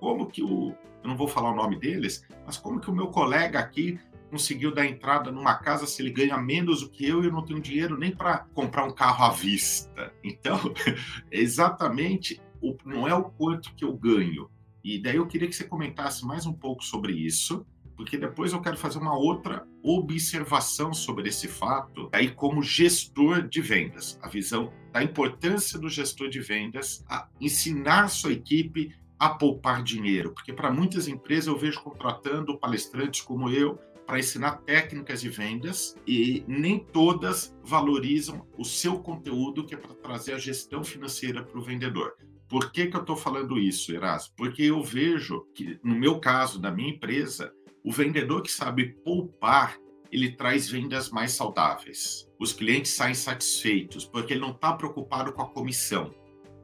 como 0.00 0.26
que 0.26 0.42
o, 0.42 0.74
eu 1.02 1.08
não 1.08 1.16
vou 1.16 1.28
falar 1.28 1.52
o 1.52 1.56
nome 1.56 1.78
deles, 1.78 2.24
mas 2.46 2.56
como 2.56 2.80
que 2.80 2.90
o 2.90 2.94
meu 2.94 3.08
colega 3.08 3.58
aqui 3.58 3.98
conseguiu 4.30 4.72
dar 4.72 4.86
entrada 4.86 5.30
numa 5.30 5.54
casa 5.54 5.86
se 5.86 6.02
ele 6.02 6.10
ganha 6.10 6.36
menos 6.36 6.82
do 6.82 6.90
que 6.90 7.06
eu 7.06 7.22
e 7.22 7.26
eu 7.26 7.32
não 7.32 7.44
tenho 7.44 7.60
dinheiro 7.60 7.98
nem 7.98 8.14
para 8.14 8.46
comprar 8.54 8.84
um 8.84 8.90
carro 8.90 9.24
à 9.24 9.30
vista. 9.30 10.12
Então, 10.22 10.58
exatamente, 11.32 12.40
não 12.84 13.08
é 13.08 13.14
o 13.14 13.24
quanto 13.24 13.74
que 13.74 13.84
eu 13.84 13.96
ganho. 13.96 14.50
E 14.84 15.00
daí 15.00 15.16
eu 15.16 15.26
queria 15.26 15.48
que 15.48 15.56
você 15.56 15.64
comentasse 15.64 16.24
mais 16.24 16.46
um 16.46 16.52
pouco 16.52 16.84
sobre 16.84 17.12
isso, 17.12 17.66
porque 17.96 18.16
depois 18.16 18.52
eu 18.52 18.60
quero 18.60 18.76
fazer 18.76 18.98
uma 18.98 19.18
outra 19.18 19.66
observação 19.82 20.94
sobre 20.94 21.28
esse 21.28 21.48
fato, 21.48 22.08
aí 22.12 22.30
como 22.30 22.62
gestor 22.62 23.48
de 23.48 23.60
vendas, 23.60 24.18
a 24.22 24.28
visão 24.28 24.72
da 24.92 25.02
importância 25.02 25.78
do 25.78 25.88
gestor 25.88 26.28
de 26.28 26.40
vendas 26.40 27.04
a 27.08 27.28
ensinar 27.40 28.08
sua 28.08 28.32
equipe 28.32 28.94
a 29.18 29.30
poupar 29.30 29.82
dinheiro, 29.82 30.32
porque 30.32 30.52
para 30.52 30.70
muitas 30.70 31.08
empresas 31.08 31.48
eu 31.48 31.58
vejo 31.58 31.82
contratando 31.82 32.58
palestrantes 32.58 33.20
como 33.20 33.50
eu 33.50 33.78
para 34.06 34.18
ensinar 34.18 34.62
técnicas 34.62 35.20
de 35.20 35.28
vendas 35.28 35.94
e 36.06 36.42
nem 36.48 36.78
todas 36.78 37.54
valorizam 37.62 38.46
o 38.56 38.64
seu 38.64 39.00
conteúdo 39.00 39.66
que 39.66 39.74
é 39.74 39.78
para 39.78 39.94
trazer 39.94 40.32
a 40.32 40.38
gestão 40.38 40.82
financeira 40.82 41.42
para 41.42 41.58
o 41.58 41.62
vendedor. 41.62 42.14
Por 42.48 42.72
que, 42.72 42.86
que 42.86 42.96
eu 42.96 43.02
estou 43.02 43.16
falando 43.16 43.58
isso, 43.58 43.92
Erasmo? 43.92 44.32
Porque 44.34 44.62
eu 44.62 44.82
vejo 44.82 45.44
que, 45.54 45.78
no 45.84 45.94
meu 45.94 46.18
caso, 46.18 46.58
da 46.58 46.70
minha 46.70 46.88
empresa, 46.88 47.52
o 47.84 47.92
vendedor 47.92 48.40
que 48.40 48.50
sabe 48.50 48.94
poupar, 49.04 49.76
ele 50.10 50.32
traz 50.32 50.70
vendas 50.70 51.10
mais 51.10 51.32
saudáveis. 51.32 52.26
Os 52.40 52.54
clientes 52.54 52.92
saem 52.92 53.14
satisfeitos, 53.14 54.06
porque 54.06 54.32
ele 54.32 54.40
não 54.40 54.52
está 54.52 54.72
preocupado 54.72 55.34
com 55.34 55.42
a 55.42 55.50
comissão. 55.50 56.14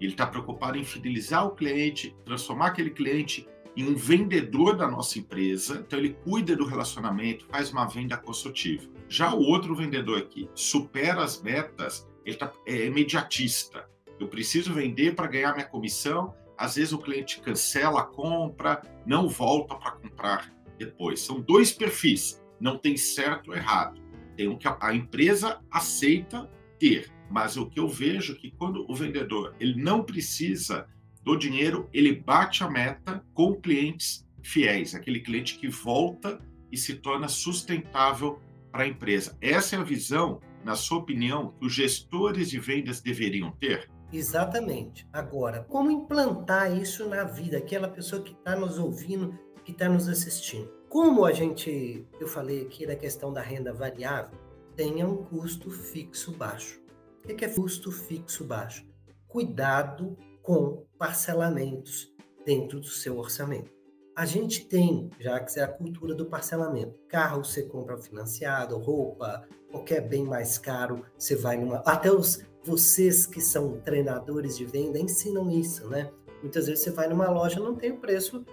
Ele 0.00 0.12
está 0.12 0.26
preocupado 0.26 0.76
em 0.76 0.84
fidelizar 0.84 1.46
o 1.46 1.54
cliente, 1.54 2.16
transformar 2.24 2.68
aquele 2.68 2.90
cliente 2.90 3.48
em 3.76 3.88
um 3.88 3.94
vendedor 3.94 4.76
da 4.76 4.88
nossa 4.88 5.18
empresa. 5.18 5.82
Então, 5.86 5.98
ele 5.98 6.16
cuida 6.24 6.54
do 6.56 6.64
relacionamento, 6.64 7.46
faz 7.46 7.72
uma 7.72 7.86
venda 7.86 8.16
consultiva. 8.16 8.88
Já 9.08 9.34
o 9.34 9.42
outro 9.42 9.74
vendedor 9.74 10.18
aqui 10.18 10.48
supera 10.54 11.22
as 11.22 11.42
metas, 11.42 12.08
ele 12.24 12.36
tá, 12.36 12.52
é 12.66 12.86
imediatista. 12.86 13.88
Eu 14.18 14.28
preciso 14.28 14.72
vender 14.72 15.14
para 15.14 15.26
ganhar 15.26 15.52
minha 15.52 15.66
comissão. 15.66 16.34
Às 16.56 16.76
vezes 16.76 16.92
o 16.92 16.98
cliente 16.98 17.40
cancela 17.40 18.00
a 18.00 18.04
compra, 18.04 18.80
não 19.04 19.28
volta 19.28 19.74
para 19.74 19.92
comprar 19.92 20.54
depois. 20.78 21.20
São 21.20 21.40
dois 21.40 21.72
perfis, 21.72 22.42
não 22.60 22.78
tem 22.78 22.96
certo 22.96 23.50
ou 23.50 23.56
errado. 23.56 24.00
Tem 24.36 24.48
o 24.48 24.56
que 24.56 24.68
a 24.68 24.94
empresa 24.94 25.60
aceita 25.70 26.50
ter, 26.78 27.12
mas 27.30 27.56
o 27.56 27.66
que 27.66 27.80
eu 27.80 27.88
vejo 27.88 28.34
é 28.34 28.36
que 28.36 28.50
quando 28.50 28.84
o 28.88 28.94
vendedor 28.94 29.54
ele 29.58 29.82
não 29.82 30.02
precisa 30.02 30.86
do 31.22 31.36
dinheiro, 31.36 31.88
ele 31.92 32.14
bate 32.14 32.62
a 32.62 32.70
meta 32.70 33.24
com 33.32 33.54
clientes 33.54 34.26
fiéis, 34.42 34.94
aquele 34.94 35.20
cliente 35.20 35.58
que 35.58 35.68
volta 35.68 36.38
e 36.70 36.76
se 36.76 36.94
torna 36.96 37.28
sustentável 37.28 38.38
para 38.70 38.84
a 38.84 38.88
empresa. 38.88 39.36
Essa 39.40 39.76
é 39.76 39.78
a 39.78 39.84
visão, 39.84 40.40
na 40.62 40.74
sua 40.74 40.98
opinião, 40.98 41.54
que 41.58 41.66
os 41.66 41.72
gestores 41.72 42.50
de 42.50 42.58
vendas 42.58 43.00
deveriam 43.00 43.50
ter? 43.52 43.88
Exatamente. 44.12 45.08
Agora, 45.12 45.64
como 45.64 45.90
implantar 45.90 46.76
isso 46.76 47.08
na 47.08 47.24
vida? 47.24 47.58
Aquela 47.58 47.88
pessoa 47.88 48.22
que 48.22 48.32
está 48.32 48.54
nos 48.54 48.78
ouvindo, 48.78 49.38
que 49.64 49.72
está 49.72 49.88
nos 49.88 50.08
assistindo. 50.08 50.70
Como 50.88 51.24
a 51.24 51.32
gente, 51.32 52.06
eu 52.20 52.28
falei 52.28 52.62
aqui 52.62 52.86
da 52.86 52.94
questão 52.94 53.32
da 53.32 53.40
renda 53.40 53.72
variável, 53.72 54.38
tenha 54.76 55.06
um 55.06 55.16
custo 55.16 55.70
fixo 55.70 56.32
baixo. 56.32 56.83
O 57.24 57.34
que 57.34 57.42
é 57.42 57.48
custo 57.48 57.90
fixo 57.90 58.44
baixo? 58.44 58.86
Cuidado 59.26 60.14
com 60.42 60.84
parcelamentos 60.98 62.12
dentro 62.44 62.78
do 62.78 62.86
seu 62.86 63.16
orçamento. 63.16 63.72
A 64.14 64.26
gente 64.26 64.66
tem, 64.66 65.08
já 65.18 65.40
que 65.40 65.58
é 65.58 65.62
a 65.62 65.68
cultura 65.68 66.14
do 66.14 66.26
parcelamento. 66.26 66.94
Carro 67.08 67.42
você 67.42 67.62
compra 67.62 67.96
financiado, 67.96 68.76
roupa, 68.76 69.42
qualquer 69.70 70.02
bem 70.02 70.22
mais 70.22 70.58
caro, 70.58 71.02
você 71.18 71.34
vai 71.34 71.56
numa. 71.56 71.78
Até 71.86 72.12
os 72.12 72.44
vocês 72.62 73.24
que 73.24 73.40
são 73.40 73.80
treinadores 73.80 74.56
de 74.56 74.66
venda 74.66 74.98
ensinam 74.98 75.50
isso, 75.50 75.88
né? 75.88 76.10
Muitas 76.42 76.66
vezes 76.66 76.84
você 76.84 76.90
vai 76.90 77.08
numa 77.08 77.30
loja 77.30 77.58
não 77.58 77.74
tem 77.74 77.90
o 77.90 77.98
preço 77.98 78.44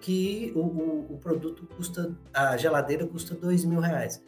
que 0.00 0.52
o, 0.54 0.60
o, 0.60 1.14
o 1.14 1.18
produto 1.18 1.66
custa, 1.76 2.14
a 2.32 2.56
geladeira 2.58 3.06
custa 3.06 3.34
dois 3.34 3.64
mil 3.64 3.80
reais. 3.80 4.22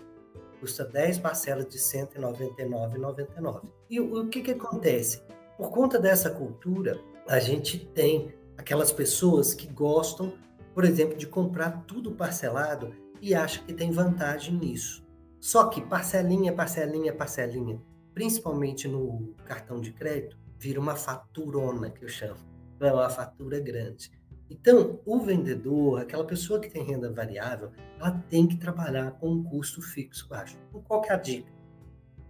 Custa 0.61 0.85
10 0.85 1.19
parcelas 1.19 1.67
de 1.67 1.79
R$ 1.79 2.07
199,99. 2.07 3.63
E 3.89 3.99
o, 3.99 4.21
o 4.21 4.29
que, 4.29 4.43
que 4.43 4.51
acontece? 4.51 5.23
Por 5.57 5.71
conta 5.71 5.99
dessa 5.99 6.31
cultura, 6.31 7.01
a 7.27 7.39
gente 7.39 7.79
tem 7.79 8.35
aquelas 8.57 8.93
pessoas 8.93 9.55
que 9.55 9.67
gostam, 9.67 10.35
por 10.75 10.85
exemplo, 10.85 11.17
de 11.17 11.27
comprar 11.27 11.85
tudo 11.87 12.13
parcelado 12.13 12.95
e 13.21 13.35
acham 13.35 13.65
que 13.65 13.73
tem 13.73 13.91
vantagem 13.91 14.55
nisso. 14.55 15.03
Só 15.41 15.69
que 15.69 15.81
parcelinha, 15.81 16.53
parcelinha, 16.53 17.15
parcelinha, 17.15 17.81
principalmente 18.13 18.87
no 18.87 19.35
cartão 19.47 19.81
de 19.81 19.93
crédito, 19.93 20.39
vira 20.59 20.79
uma 20.79 20.95
faturona, 20.95 21.91
que 21.91 22.05
eu 22.05 22.09
chamo. 22.09 22.39
É 22.79 22.93
uma 22.93 23.09
fatura 23.09 23.59
grande. 23.59 24.11
Então, 24.51 24.99
o 25.07 25.21
vendedor, 25.21 26.01
aquela 26.01 26.25
pessoa 26.25 26.59
que 26.59 26.69
tem 26.69 26.83
renda 26.83 27.11
variável, 27.13 27.71
ela 27.99 28.11
tem 28.29 28.49
que 28.49 28.57
trabalhar 28.57 29.13
com 29.13 29.31
um 29.31 29.45
custo 29.45 29.81
fixo 29.81 30.29
baixo. 30.29 30.59
Então, 30.69 30.83
qual 30.83 31.05
é 31.05 31.13
a 31.13 31.17
dica? 31.17 31.49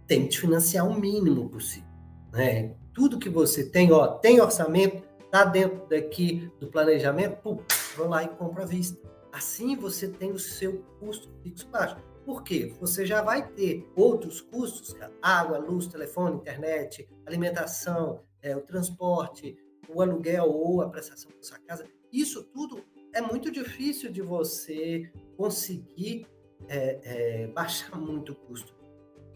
Tente 0.05 0.39
financiar 0.39 0.87
o 0.87 0.99
mínimo 0.99 1.49
possível. 1.49 1.89
Né? 2.31 2.75
Tudo 2.93 3.17
que 3.17 3.29
você 3.29 3.67
tem, 3.67 3.91
ó, 3.91 4.07
tem 4.07 4.39
orçamento, 4.39 5.01
tá 5.31 5.43
dentro 5.43 5.87
daqui 5.89 6.51
do 6.59 6.67
planejamento, 6.67 7.37
pum, 7.37 7.57
vou 7.97 8.07
lá 8.07 8.23
e 8.23 8.29
compro 8.29 8.61
à 8.61 8.65
vista. 8.65 9.01
Assim 9.31 9.75
você 9.75 10.07
tem 10.07 10.31
o 10.31 10.37
seu 10.37 10.83
custo 10.99 11.29
fixo 11.41 11.67
baixo. 11.69 11.97
Por 12.25 12.43
quê? 12.43 12.75
Você 12.79 13.05
já 13.05 13.21
vai 13.21 13.47
ter 13.47 13.89
outros 13.95 14.41
custos, 14.41 14.95
água, 15.21 15.57
luz, 15.57 15.87
telefone, 15.87 16.35
internet, 16.35 17.09
alimentação, 17.25 18.21
é, 18.41 18.55
o 18.55 18.61
transporte, 18.61 19.57
o 19.89 20.01
aluguel 20.01 20.45
ou 20.45 20.81
a 20.81 20.89
prestação 20.89 21.31
da 21.31 21.41
sua 21.41 21.57
casa. 21.59 21.85
Isso 22.11 22.43
tudo 22.43 22.83
é 23.13 23.21
muito 23.21 23.51
difícil 23.51 24.11
de 24.11 24.21
você 24.21 25.11
conseguir 25.37 26.27
é, 26.67 26.99
é, 27.03 27.47
baixar 27.47 27.97
muito 27.99 28.33
o 28.33 28.35
custo. 28.35 28.73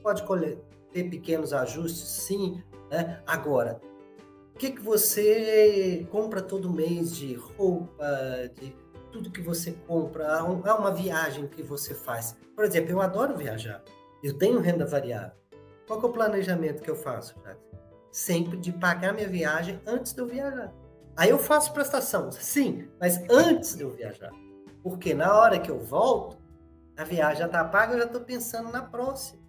Pode 0.02 0.24
ter 0.92 1.10
pequenos 1.10 1.52
ajustes, 1.54 2.08
sim. 2.08 2.64
Né? 2.90 3.22
Agora, 3.26 3.82
o 4.54 4.58
que, 4.58 4.72
que 4.72 4.82
você 4.82 6.08
compra 6.12 6.42
todo 6.42 6.72
mês 6.72 7.16
de 7.16 7.34
roupa, 7.34 8.06
de 8.60 8.76
tudo 9.12 9.32
que 9.32 9.42
você 9.42 9.72
compra, 9.88 10.40
há 10.40 10.76
uma 10.78 10.92
viagem 10.92 11.48
que 11.48 11.64
você 11.64 11.94
faz. 11.94 12.38
Por 12.56 12.64
exemplo, 12.64 12.92
eu 12.92 13.02
adoro 13.02 13.38
viajar. 13.38 13.84
Eu 14.24 14.38
tenho 14.38 14.60
renda 14.60 14.86
variável. 14.86 15.32
Qual 15.88 16.02
é 16.02 16.06
o 16.06 16.10
planejamento 16.10 16.82
que 16.82 16.90
eu 16.90 16.96
faço, 16.96 17.36
Sempre 18.12 18.58
de 18.58 18.72
pagar 18.72 19.14
minha 19.14 19.28
viagem 19.28 19.80
antes 19.86 20.14
de 20.14 20.22
eu 20.22 20.28
viajar. 20.28 20.74
Aí 21.16 21.30
eu 21.30 21.40
faço 21.40 21.74
prestação, 21.74 22.32
sim, 22.32 22.88
mas 23.00 23.24
antes 23.30 23.76
de 23.76 23.84
eu 23.84 23.92
viajar. 23.92 24.32
Porque 24.84 25.14
na 25.14 25.36
hora 25.36 25.60
que 25.60 25.72
eu 25.72 25.80
volto, 25.80 26.38
a 26.98 27.04
viagem 27.04 27.40
já 27.40 27.46
está 27.46 27.64
paga, 27.64 27.94
eu 27.94 28.00
já 28.00 28.06
estou 28.06 28.22
pensando 28.22 28.72
na 28.72 28.82
próxima. 28.82 29.42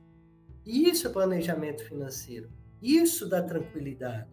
Isso 0.64 1.06
é 1.06 1.10
planejamento 1.10 1.84
financeiro. 1.84 2.50
Isso 2.80 3.28
dá 3.28 3.42
tranquilidade. 3.42 4.28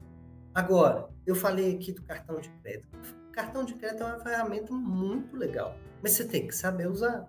Agora, 0.54 1.10
eu 1.25 1.36
falei 1.36 1.75
aqui 1.75 1.92
do 1.92 2.04
cartão 2.04 2.40
de 2.40 2.50
crédito 2.62 3.24
cartão 3.34 3.66
de 3.66 3.74
crédito 3.74 4.04
é 4.04 4.06
uma 4.06 4.20
ferramenta 4.20 4.72
muito 4.72 5.36
legal, 5.36 5.75
mas 6.02 6.12
você 6.12 6.25
tem 6.25 6.48
que 6.48 6.56
saber 6.56 6.88
usar. 6.88 7.28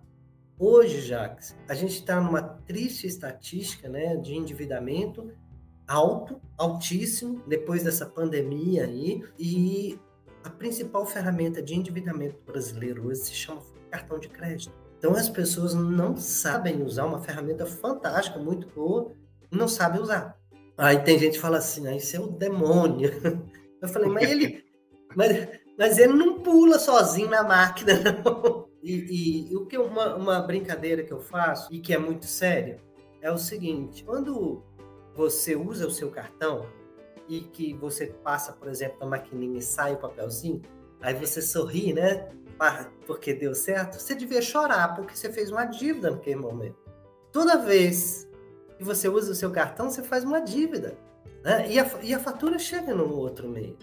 Hoje, 0.57 1.01
Jacques, 1.01 1.57
a 1.69 1.75
gente 1.75 1.95
está 1.95 2.21
numa 2.21 2.43
triste 2.43 3.07
estatística 3.07 3.89
né, 3.89 4.17
de 4.17 4.35
endividamento 4.35 5.33
alto, 5.87 6.41
altíssimo, 6.57 7.43
depois 7.47 7.83
dessa 7.83 8.07
pandemia 8.07 8.85
aí, 8.85 9.23
e 9.39 9.99
a 10.43 10.51
principal 10.51 11.07
ferramenta 11.07 11.63
de 11.63 11.75
endividamento 11.75 12.39
brasileiro 12.45 13.07
hoje 13.07 13.21
se 13.21 13.35
chama 13.35 13.63
cartão 13.91 14.19
de 14.19 14.29
crédito. 14.29 14.73
Então 14.99 15.15
as 15.15 15.29
pessoas 15.29 15.75
não 15.75 16.17
sabem 16.17 16.83
usar 16.83 17.05
uma 17.05 17.21
ferramenta 17.21 17.67
fantástica, 17.67 18.39
muito 18.39 18.67
boa, 18.69 19.13
não 19.51 19.69
sabem 19.69 20.01
usar. 20.01 20.39
Aí 20.77 20.99
tem 21.01 21.19
gente 21.19 21.35
que 21.35 21.41
fala 21.41 21.59
assim, 21.59 21.87
ah, 21.87 21.95
isso 21.95 22.17
é 22.17 22.21
o 22.21 22.29
demônio. 22.29 23.11
Eu 23.81 23.89
falei, 23.89 24.09
mas 24.09 24.31
ele, 24.31 24.65
mas 25.15 25.47
mas 25.79 25.99
ele 25.99 26.13
não 26.13 26.41
pula 26.41 26.79
sozinho 26.79 27.29
na 27.29 27.43
máquina, 27.43 27.95
não. 28.25 28.69
E, 28.83 29.51
e 29.51 29.57
o 29.57 29.67
que 29.67 29.79
uma, 29.79 30.15
uma 30.15 30.41
brincadeira 30.41 31.03
que 31.03 31.13
eu 31.13 31.21
faço 31.21 31.73
e 31.73 31.81
que 31.81 31.93
é 31.93 31.99
muito 31.99 32.27
séria 32.27 32.79
é 33.21 33.31
o 33.31 33.39
seguinte: 33.39 34.05
quando 34.05 34.63
você 35.15 35.55
usa 35.55 35.87
o 35.87 35.91
seu 35.91 36.11
cartão 36.11 36.67
e 37.29 37.41
que 37.41 37.73
você 37.75 38.07
passa, 38.07 38.53
por 38.53 38.69
exemplo, 38.69 38.99
na 39.01 39.07
maquininha 39.07 39.59
e 39.59 39.63
sai 39.63 39.95
o 39.95 39.99
papelzinho, 39.99 40.61
aí 41.01 41.15
você 41.15 41.41
sorri, 41.41 41.93
né? 41.93 42.29
porque 43.07 43.35
deu 43.35 43.55
certo, 43.55 43.99
você 43.99 44.15
devia 44.15 44.41
chorar 44.41 44.95
porque 44.95 45.17
você 45.17 45.31
fez 45.33 45.51
uma 45.51 45.65
dívida 45.65 46.11
naquele 46.11 46.37
momento. 46.37 46.79
Toda 47.33 47.59
vez 47.59 48.29
que 48.79 48.85
você 48.85 49.09
usa 49.09 49.33
o 49.33 49.35
seu 49.35 49.51
cartão, 49.51 49.91
você 49.91 50.03
faz 50.03 50.25
uma 50.25 50.41
dívida. 50.41 50.97
Né? 51.43 51.71
E, 51.71 51.79
a, 51.79 51.91
e 52.03 52.15
a 52.15 52.19
fatura 52.19 52.59
chega 52.59 52.95
no 52.95 53.13
outro 53.15 53.49
meio. 53.49 53.77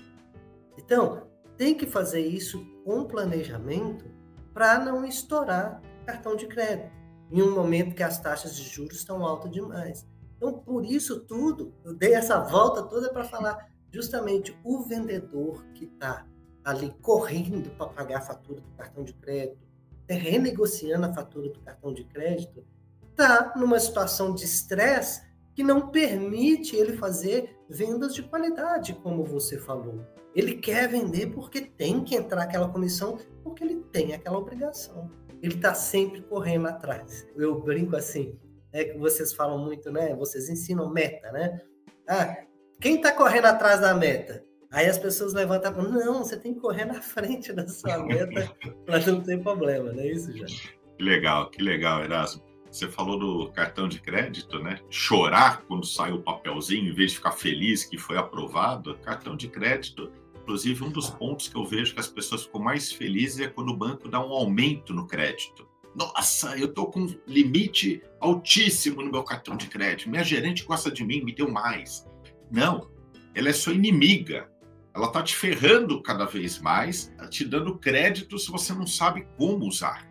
Então, 0.77 1.27
tem 1.57 1.75
que 1.75 1.85
fazer 1.85 2.21
isso 2.21 2.65
com 2.83 3.05
planejamento 3.05 4.05
para 4.53 4.79
não 4.79 5.05
estourar 5.05 5.81
cartão 6.05 6.35
de 6.35 6.47
crédito 6.47 6.91
em 7.31 7.41
um 7.41 7.53
momento 7.53 7.95
que 7.95 8.03
as 8.03 8.19
taxas 8.19 8.55
de 8.55 8.63
juros 8.63 8.97
estão 8.97 9.23
altas 9.23 9.51
demais. 9.51 10.05
Então, 10.41 10.53
por 10.53 10.83
isso 10.83 11.19
tudo, 11.19 11.71
eu 11.85 11.93
dei 11.93 12.15
essa 12.15 12.39
volta 12.39 12.81
toda 12.81 13.13
para 13.13 13.23
falar 13.23 13.69
justamente 13.91 14.57
o 14.63 14.81
vendedor 14.81 15.63
que 15.75 15.85
está 15.85 16.25
ali 16.63 16.91
correndo 16.99 17.69
para 17.77 17.85
pagar 17.85 18.17
a 18.17 18.21
fatura 18.21 18.59
do 18.59 18.71
cartão 18.71 19.03
de 19.03 19.13
crédito, 19.13 19.59
é 20.07 20.15
renegociando 20.15 21.05
a 21.05 21.13
fatura 21.13 21.47
do 21.49 21.59
cartão 21.59 21.93
de 21.93 22.03
crédito, 22.05 22.65
está 23.11 23.53
numa 23.55 23.79
situação 23.79 24.33
de 24.33 24.43
estresse 24.43 25.21
que 25.53 25.61
não 25.61 25.89
permite 25.89 26.75
ele 26.75 26.97
fazer 26.97 27.55
vendas 27.69 28.15
de 28.15 28.23
qualidade, 28.23 28.95
como 28.95 29.23
você 29.23 29.59
falou. 29.59 30.01
Ele 30.33 30.55
quer 30.55 30.89
vender 30.89 31.27
porque 31.35 31.61
tem 31.61 32.03
que 32.03 32.15
entrar 32.15 32.41
aquela 32.41 32.67
comissão, 32.67 33.19
porque 33.43 33.63
ele 33.63 33.75
tem 33.91 34.15
aquela 34.15 34.39
obrigação. 34.39 35.07
Ele 35.39 35.53
está 35.53 35.75
sempre 35.75 36.23
correndo 36.23 36.67
atrás. 36.67 37.27
Eu 37.35 37.61
brinco 37.61 37.95
assim, 37.95 38.39
é 38.73 38.85
que 38.85 38.97
vocês 38.97 39.33
falam 39.33 39.57
muito, 39.57 39.91
né? 39.91 40.15
Vocês 40.15 40.49
ensinam 40.49 40.89
meta, 40.89 41.31
né? 41.31 41.61
Ah, 42.07 42.37
quem 42.79 42.95
está 42.95 43.11
correndo 43.11 43.45
atrás 43.45 43.79
da 43.81 43.93
meta? 43.93 44.43
Aí 44.71 44.87
as 44.87 44.97
pessoas 44.97 45.33
levantam 45.33 45.71
e 45.71 45.75
falam, 45.75 45.91
não, 45.91 46.23
você 46.23 46.37
tem 46.37 46.53
que 46.53 46.61
correr 46.61 46.85
na 46.85 47.01
frente 47.01 47.51
da 47.51 47.67
sua 47.67 48.03
meta 48.03 48.55
para 48.85 48.99
não 49.05 49.21
ter 49.21 49.41
problema, 49.41 49.91
não 49.91 50.01
é 50.01 50.07
isso, 50.07 50.35
já? 50.35 50.45
Que 50.45 51.03
legal, 51.03 51.49
que 51.49 51.61
legal, 51.61 52.03
Erasmo. 52.03 52.43
Você 52.71 52.87
falou 52.87 53.19
do 53.19 53.51
cartão 53.51 53.89
de 53.89 53.99
crédito, 53.99 54.57
né? 54.59 54.79
Chorar 54.89 55.63
quando 55.63 55.85
sai 55.85 56.13
o 56.13 56.21
papelzinho, 56.21 56.89
em 56.89 56.95
vez 56.95 57.11
de 57.11 57.17
ficar 57.17 57.33
feliz 57.33 57.83
que 57.83 57.97
foi 57.97 58.17
aprovado. 58.17 58.97
Cartão 58.99 59.35
de 59.35 59.49
crédito, 59.49 60.09
inclusive, 60.41 60.81
um 60.81 60.89
dos 60.89 61.09
pontos 61.09 61.49
que 61.49 61.57
eu 61.57 61.65
vejo 61.65 61.93
que 61.93 61.99
as 61.99 62.07
pessoas 62.07 62.43
ficam 62.43 62.61
mais 62.61 62.89
felizes 62.89 63.41
é 63.41 63.49
quando 63.49 63.69
o 63.69 63.77
banco 63.77 64.07
dá 64.07 64.25
um 64.25 64.31
aumento 64.31 64.93
no 64.93 65.05
crédito. 65.05 65.67
Nossa, 65.95 66.57
eu 66.57 66.73
tô 66.73 66.85
com 66.85 67.05
limite 67.27 68.01
altíssimo 68.19 69.01
no 69.01 69.11
meu 69.11 69.23
cartão 69.23 69.57
de 69.57 69.67
crédito. 69.67 70.09
Minha 70.09 70.23
gerente 70.23 70.63
gosta 70.63 70.91
de 70.91 71.03
mim, 71.03 71.21
me 71.21 71.33
deu 71.33 71.51
mais. 71.51 72.07
Não, 72.49 72.89
ela 73.33 73.49
é 73.49 73.53
sua 73.53 73.73
inimiga. 73.73 74.49
Ela 74.93 75.07
está 75.07 75.23
te 75.23 75.35
ferrando 75.35 76.01
cada 76.01 76.25
vez 76.25 76.59
mais, 76.59 77.13
tá 77.17 77.27
te 77.27 77.45
dando 77.45 77.77
crédito 77.77 78.37
se 78.37 78.51
você 78.51 78.73
não 78.73 78.85
sabe 78.85 79.25
como 79.37 79.65
usar. 79.65 80.05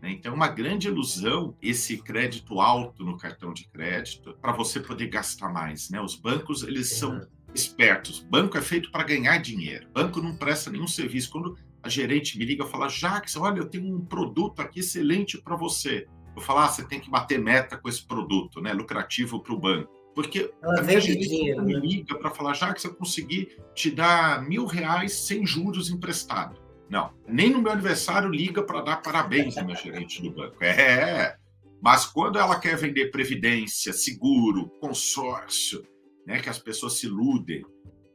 Né? 0.00 0.12
Então, 0.12 0.32
é 0.32 0.34
uma 0.34 0.48
grande 0.48 0.88
ilusão 0.88 1.56
esse 1.60 1.98
crédito 1.98 2.60
alto 2.60 3.04
no 3.04 3.16
cartão 3.16 3.52
de 3.52 3.68
crédito 3.68 4.36
para 4.40 4.52
você 4.52 4.80
poder 4.80 5.08
gastar 5.08 5.50
mais. 5.50 5.90
Né? 5.90 6.00
Os 6.00 6.14
bancos, 6.14 6.62
eles 6.62 6.90
são 6.92 7.26
espertos. 7.54 8.20
Banco 8.20 8.58
é 8.58 8.62
feito 8.62 8.90
para 8.90 9.04
ganhar 9.04 9.38
dinheiro. 9.38 9.88
Banco 9.92 10.20
não 10.20 10.36
presta 10.36 10.70
nenhum 10.70 10.86
serviço. 10.86 11.30
Quando 11.30 11.56
a 11.84 11.88
gerente 11.88 12.38
me 12.38 12.46
liga 12.46 12.64
e 12.64 12.68
fala, 12.68 12.88
Jackson, 12.88 13.42
olha, 13.42 13.58
eu 13.58 13.68
tenho 13.68 13.94
um 13.94 14.02
produto 14.02 14.60
aqui 14.60 14.80
excelente 14.80 15.36
para 15.36 15.54
você. 15.54 16.06
Eu 16.34 16.40
falo, 16.40 16.60
ah, 16.60 16.68
você 16.68 16.82
tem 16.82 16.98
que 16.98 17.10
bater 17.10 17.38
meta 17.38 17.76
com 17.76 17.88
esse 17.88 18.04
produto, 18.04 18.60
né? 18.60 18.72
Lucrativo 18.72 19.40
para 19.40 19.52
o 19.52 19.60
banco. 19.60 19.92
Porque 20.14 20.50
Ela 20.62 20.80
a 20.80 20.82
gerente 20.98 21.28
dinheiro, 21.28 21.62
me 21.62 21.74
né? 21.74 21.80
liga 21.80 22.16
para 22.18 22.30
falar, 22.30 22.52
Jackson, 22.52 22.88
eu 22.88 22.94
consegui 22.94 23.48
te 23.74 23.90
dar 23.90 24.42
mil 24.42 24.64
reais 24.64 25.12
sem 25.12 25.46
juros 25.46 25.90
emprestado. 25.90 26.58
Não, 26.88 27.12
nem 27.28 27.50
no 27.50 27.60
meu 27.60 27.72
aniversário 27.72 28.30
liga 28.30 28.62
para 28.62 28.80
dar 28.80 29.02
parabéns 29.02 29.58
à 29.58 29.62
minha 29.62 29.76
gerente 29.76 30.22
do 30.22 30.30
banco. 30.30 30.62
É, 30.64 31.36
mas 31.82 32.06
quando 32.06 32.38
ela 32.38 32.58
quer 32.58 32.76
vender 32.76 33.10
previdência, 33.10 33.92
seguro, 33.92 34.70
consórcio, 34.80 35.82
né, 36.26 36.40
que 36.40 36.48
as 36.48 36.58
pessoas 36.58 36.94
se 36.94 37.06
iludem, 37.06 37.62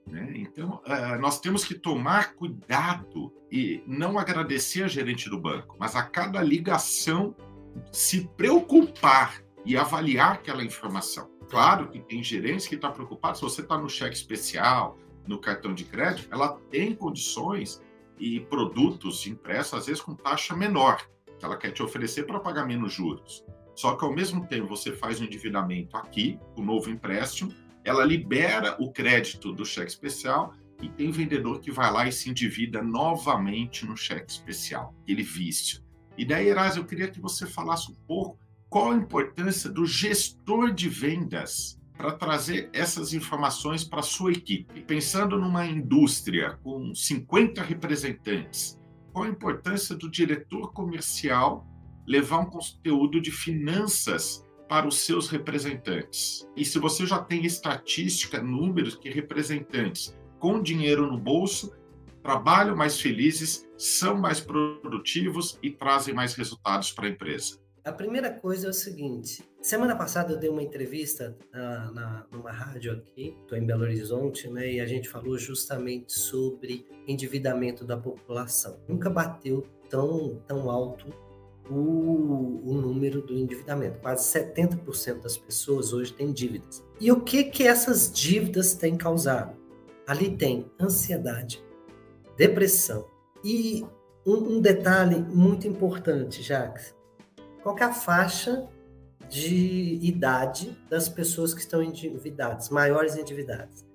né? 0.09 0.33
Então, 0.35 0.81
uh, 0.85 1.19
nós 1.19 1.39
temos 1.39 1.63
que 1.63 1.75
tomar 1.75 2.33
cuidado 2.33 3.33
e 3.51 3.83
não 3.85 4.17
agradecer 4.17 4.83
a 4.83 4.87
gerente 4.87 5.29
do 5.29 5.39
banco, 5.39 5.75
mas 5.79 5.95
a 5.95 6.03
cada 6.03 6.41
ligação 6.41 7.35
se 7.91 8.27
preocupar 8.35 9.43
e 9.65 9.77
avaliar 9.77 10.33
aquela 10.33 10.63
informação. 10.63 11.29
Claro 11.49 11.89
que 11.89 11.99
tem 11.99 12.23
gerentes 12.23 12.67
que 12.67 12.75
estão 12.75 12.89
tá 12.89 12.95
preocupados, 12.95 13.39
se 13.39 13.45
você 13.45 13.61
está 13.61 13.77
no 13.77 13.89
cheque 13.89 14.15
especial, 14.15 14.97
no 15.27 15.39
cartão 15.39 15.73
de 15.73 15.83
crédito, 15.83 16.27
ela 16.31 16.59
tem 16.69 16.95
condições 16.95 17.81
e 18.19 18.39
produtos 18.41 19.25
impressos, 19.27 19.73
às 19.73 19.87
vezes 19.87 20.01
com 20.01 20.15
taxa 20.15 20.55
menor, 20.55 21.01
que 21.37 21.45
ela 21.45 21.57
quer 21.57 21.71
te 21.71 21.81
oferecer 21.81 22.23
para 22.25 22.39
pagar 22.39 22.65
menos 22.65 22.93
juros. 22.93 23.45
Só 23.75 23.95
que 23.95 24.03
ao 24.03 24.13
mesmo 24.13 24.45
tempo 24.45 24.67
você 24.67 24.91
faz 24.91 25.21
um 25.21 25.23
endividamento 25.23 25.95
aqui, 25.95 26.37
o 26.55 26.61
novo 26.61 26.89
empréstimo, 26.89 27.53
ela 27.83 28.05
libera 28.05 28.75
o 28.79 28.91
crédito 28.91 29.51
do 29.51 29.65
cheque 29.65 29.91
especial 29.91 30.53
e 30.81 30.89
tem 30.89 31.11
vendedor 31.11 31.59
que 31.59 31.71
vai 31.71 31.91
lá 31.91 32.07
e 32.07 32.11
se 32.11 32.29
endivida 32.29 32.81
novamente 32.81 33.85
no 33.85 33.97
cheque 33.97 34.31
especial, 34.31 34.95
aquele 35.03 35.23
vício. 35.23 35.83
E 36.17 36.25
daí, 36.25 36.49
Eras, 36.49 36.77
eu 36.77 36.85
queria 36.85 37.09
que 37.09 37.19
você 37.19 37.45
falasse 37.45 37.91
um 37.91 37.95
pouco 38.07 38.37
qual 38.69 38.91
a 38.91 38.95
importância 38.95 39.69
do 39.69 39.85
gestor 39.85 40.71
de 40.73 40.87
vendas 40.87 41.79
para 41.97 42.13
trazer 42.13 42.69
essas 42.71 43.13
informações 43.13 43.83
para 43.83 43.99
a 43.99 44.03
sua 44.03 44.31
equipe. 44.31 44.81
Pensando 44.83 45.37
numa 45.37 45.65
indústria 45.65 46.57
com 46.63 46.93
50 46.95 47.61
representantes, 47.61 48.79
qual 49.11 49.25
a 49.25 49.29
importância 49.29 49.95
do 49.95 50.09
diretor 50.09 50.71
comercial 50.71 51.67
levar 52.07 52.39
um 52.39 52.45
conteúdo 52.45 53.19
de 53.19 53.31
finanças 53.31 54.45
para 54.69 54.87
os 54.87 54.99
seus 54.99 55.27
representantes? 55.27 56.47
E 56.55 56.63
se 56.63 56.77
você 56.77 57.05
já 57.05 57.19
tem 57.19 57.43
estatística, 57.43 58.41
números 58.41 58.95
que 58.95 59.09
representantes 59.09 60.15
com 60.39 60.61
dinheiro 60.61 61.11
no 61.11 61.17
bolso 61.17 61.75
trabalham 62.23 62.75
mais 62.75 63.01
felizes, 63.01 63.67
são 63.77 64.15
mais 64.15 64.39
produtivos 64.39 65.57
e 65.63 65.71
trazem 65.71 66.13
mais 66.13 66.35
resultados 66.35 66.91
para 66.91 67.07
a 67.07 67.09
empresa. 67.09 67.57
A 67.83 67.91
primeira 67.91 68.31
coisa 68.31 68.67
é 68.67 68.69
o 68.69 68.73
seguinte: 68.73 69.43
semana 69.61 69.95
passada 69.95 70.33
eu 70.33 70.37
dei 70.37 70.49
uma 70.49 70.61
entrevista 70.61 71.35
na, 71.51 71.91
na, 71.91 72.25
numa 72.31 72.51
rádio 72.51 72.91
aqui, 72.91 73.35
estou 73.41 73.57
em 73.57 73.65
Belo 73.65 73.83
Horizonte, 73.83 74.47
né? 74.49 74.73
E 74.73 74.79
a 74.79 74.85
gente 74.85 75.09
falou 75.09 75.37
justamente 75.37 76.13
sobre 76.13 76.85
endividamento 77.07 77.83
da 77.83 77.97
população. 77.97 78.79
Nunca 78.87 79.09
bateu 79.09 79.65
tão, 79.89 80.41
tão 80.47 80.69
alto 80.69 81.07
o, 81.69 82.61
o 82.65 82.73
número 82.73 83.21
do 83.21 83.33
endividamento. 83.33 83.99
Quase 83.99 84.25
70% 84.39 85.21
das 85.21 85.37
pessoas 85.37 85.93
hoje 85.93 86.13
têm 86.13 86.31
dívidas. 86.31 86.83
E 86.99 87.11
o 87.11 87.21
que 87.21 87.43
que 87.45 87.67
essas 87.67 88.11
dívidas 88.11 88.73
têm 88.73 88.95
causado? 88.95 89.57
Ali 90.07 90.35
tem 90.35 90.65
ansiedade, 90.81 91.63
depressão 92.35 93.05
e 93.43 93.85
um, 94.25 94.55
um 94.55 94.61
detalhe 94.61 95.19
muito 95.19 95.67
importante, 95.67 96.41
Jacques 96.41 96.97
qual 97.61 97.77
é 97.77 97.83
a 97.83 97.93
faixa 97.93 98.67
de 99.29 99.99
idade 100.01 100.75
das 100.89 101.07
pessoas 101.07 101.53
que 101.53 101.59
estão 101.59 101.83
endividadas, 101.83 102.69
maiores 102.69 103.15
endividadas? 103.15 103.85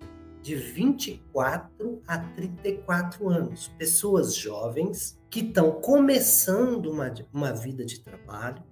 De 0.45 0.55
24 0.57 2.03
a 2.07 2.19
34 2.19 3.31
anos. 3.31 3.69
Pessoas 3.79 4.35
jovens 4.35 5.19
que 5.31 5.41
estão 5.41 5.73
começando 5.81 6.93
uma, 6.93 7.11
uma 7.33 7.51
vida 7.51 7.83
de 7.83 8.01
trabalho. 8.01 8.63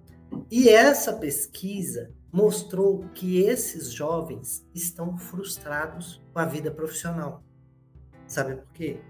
E 0.51 0.69
essa 0.69 1.13
pesquisa 1.13 2.11
mostrou 2.31 3.05
que 3.15 3.39
esses 3.39 3.91
jovens 3.91 4.63
estão 4.71 5.17
frustrados 5.17 6.21
com 6.31 6.37
a 6.37 6.45
vida 6.45 6.69
profissional. 6.69 7.43
Sabe 8.27 8.57
por 8.57 8.71
quê? 8.71 9.01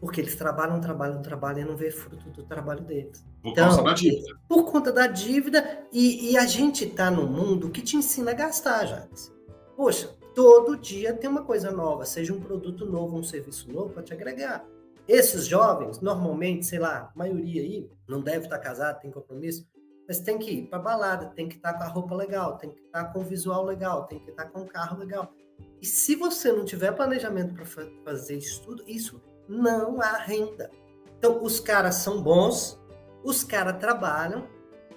Porque 0.00 0.20
eles 0.20 0.34
trabalham, 0.34 0.80
trabalham, 0.80 1.22
trabalham 1.22 1.60
e 1.60 1.64
não 1.64 1.76
vê 1.76 1.92
fruto 1.92 2.28
do 2.30 2.42
trabalho 2.42 2.82
deles. 2.82 3.24
Por 3.40 3.52
então, 3.52 3.68
causa 3.68 3.84
da 3.84 3.92
dívida. 3.92 4.36
Por 4.48 4.64
conta 4.64 4.90
da 4.90 5.06
dívida. 5.06 5.86
E, 5.92 6.32
e 6.32 6.36
a 6.36 6.44
gente 6.44 6.86
está 6.86 7.08
num 7.08 7.28
mundo 7.28 7.70
que 7.70 7.80
te 7.80 7.96
ensina 7.96 8.32
a 8.32 8.34
gastar, 8.34 8.84
Jacques. 8.84 9.32
Poxa, 9.76 10.10
todo 10.34 10.76
dia 10.76 11.14
tem 11.14 11.28
uma 11.28 11.44
coisa 11.44 11.70
nova, 11.70 12.04
seja 12.04 12.32
um 12.32 12.40
produto 12.40 12.86
novo, 12.86 13.16
um 13.16 13.22
serviço 13.22 13.70
novo 13.72 13.90
para 13.90 14.02
te 14.02 14.12
agregar. 14.12 14.64
Esses 15.06 15.46
jovens, 15.46 16.00
normalmente, 16.00 16.66
sei 16.66 16.78
lá, 16.78 17.10
a 17.14 17.18
maioria 17.18 17.62
aí, 17.62 17.90
não 18.08 18.20
deve 18.20 18.44
estar 18.44 18.58
casado, 18.58 19.00
tem 19.00 19.10
compromisso, 19.10 19.66
mas 20.06 20.20
tem 20.20 20.38
que 20.38 20.50
ir 20.50 20.66
para 20.66 20.78
balada, 20.78 21.26
tem 21.26 21.48
que 21.48 21.56
estar 21.56 21.74
com 21.74 21.82
a 21.82 21.88
roupa 21.88 22.14
legal, 22.14 22.56
tem 22.58 22.70
que 22.70 22.80
estar 22.80 23.04
com 23.12 23.20
o 23.20 23.24
visual 23.24 23.64
legal, 23.64 24.06
tem 24.06 24.18
que 24.18 24.30
estar 24.30 24.46
com 24.46 24.62
o 24.62 24.66
carro 24.66 24.98
legal. 24.98 25.32
E 25.80 25.86
se 25.86 26.14
você 26.14 26.52
não 26.52 26.64
tiver 26.64 26.92
planejamento 26.92 27.54
para 27.54 27.64
fazer 28.04 28.36
isso 28.36 28.62
tudo, 28.62 28.84
isso 28.86 29.20
não 29.48 30.00
há 30.00 30.16
renda. 30.18 30.70
Então, 31.18 31.42
os 31.42 31.60
caras 31.60 31.96
são 31.96 32.22
bons, 32.22 32.80
os 33.24 33.42
caras 33.42 33.78
trabalham. 33.78 34.46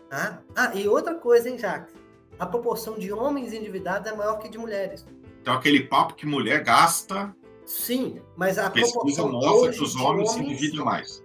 Tá? 0.09 0.43
Ah, 0.55 0.75
e 0.75 0.87
outra 0.87 1.15
coisa, 1.15 1.49
hein, 1.49 1.57
Jacques? 1.57 1.95
A 2.37 2.45
proporção 2.45 2.97
de 2.97 3.11
homens 3.11 3.53
endividados 3.53 4.11
é 4.11 4.15
maior 4.15 4.37
que 4.37 4.49
de 4.49 4.57
mulheres. 4.57 5.05
Então, 5.43 5.55
aquele 5.55 5.83
papo 5.83 6.15
que 6.15 6.25
mulher 6.25 6.63
gasta. 6.63 7.35
Sim, 7.65 8.21
mas 8.37 8.57
a 8.57 8.69
pesquisa 8.69 9.25
mostra 9.25 9.73
que 9.73 9.83
os 9.83 9.93
homens, 9.93 10.07
homens 10.07 10.31
se 10.31 10.39
endividam 10.39 10.85
mais. 10.85 11.21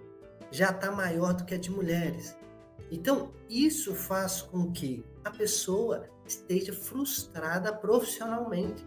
já 0.51 0.71
está 0.71 0.91
maior 0.91 1.33
do 1.33 1.45
que 1.45 1.55
a 1.55 1.57
de 1.57 1.71
mulheres. 1.71 2.37
Então, 2.91 3.31
isso 3.49 3.95
faz 3.95 4.41
com 4.41 4.73
que 4.73 5.05
a 5.23 5.31
pessoa 5.31 6.09
esteja 6.25 6.73
frustrada 6.73 7.71
profissionalmente. 7.71 8.85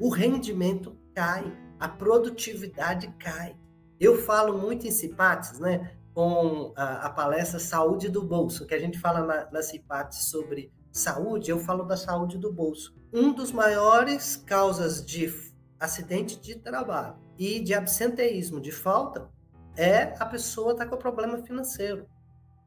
O 0.00 0.08
rendimento 0.08 0.96
cai, 1.14 1.44
a 1.78 1.86
produtividade 1.86 3.14
cai. 3.18 3.54
Eu 4.00 4.16
falo 4.16 4.56
muito 4.56 4.86
em 4.86 4.90
CIPATES, 4.90 5.58
né, 5.58 5.94
com 6.14 6.72
a, 6.74 7.06
a, 7.06 7.10
palestra 7.10 7.58
Saúde 7.58 8.08
do 8.08 8.22
Bolso, 8.22 8.66
que 8.66 8.74
a 8.74 8.80
gente 8.80 8.98
fala 8.98 9.26
na, 9.26 9.50
na 9.50 9.62
CIPATES 9.62 10.30
sobre 10.30 10.72
saúde, 10.92 11.50
eu 11.50 11.58
falo 11.58 11.84
da 11.84 11.96
saúde 11.96 12.38
do 12.38 12.52
bolso. 12.52 12.94
Um 13.12 13.32
dos 13.32 13.52
maiores 13.52 14.36
causas 14.36 15.04
de 15.04 15.32
acidente 15.78 16.38
de 16.40 16.56
trabalho 16.56 17.16
e 17.38 17.60
de 17.60 17.74
absenteísmo, 17.74 18.60
de 18.60 18.70
falta, 18.70 19.28
é 19.76 20.14
a 20.18 20.26
pessoa 20.26 20.72
estar 20.72 20.84
tá 20.84 20.90
com 20.90 20.96
problema 20.96 21.38
financeiro. 21.38 22.06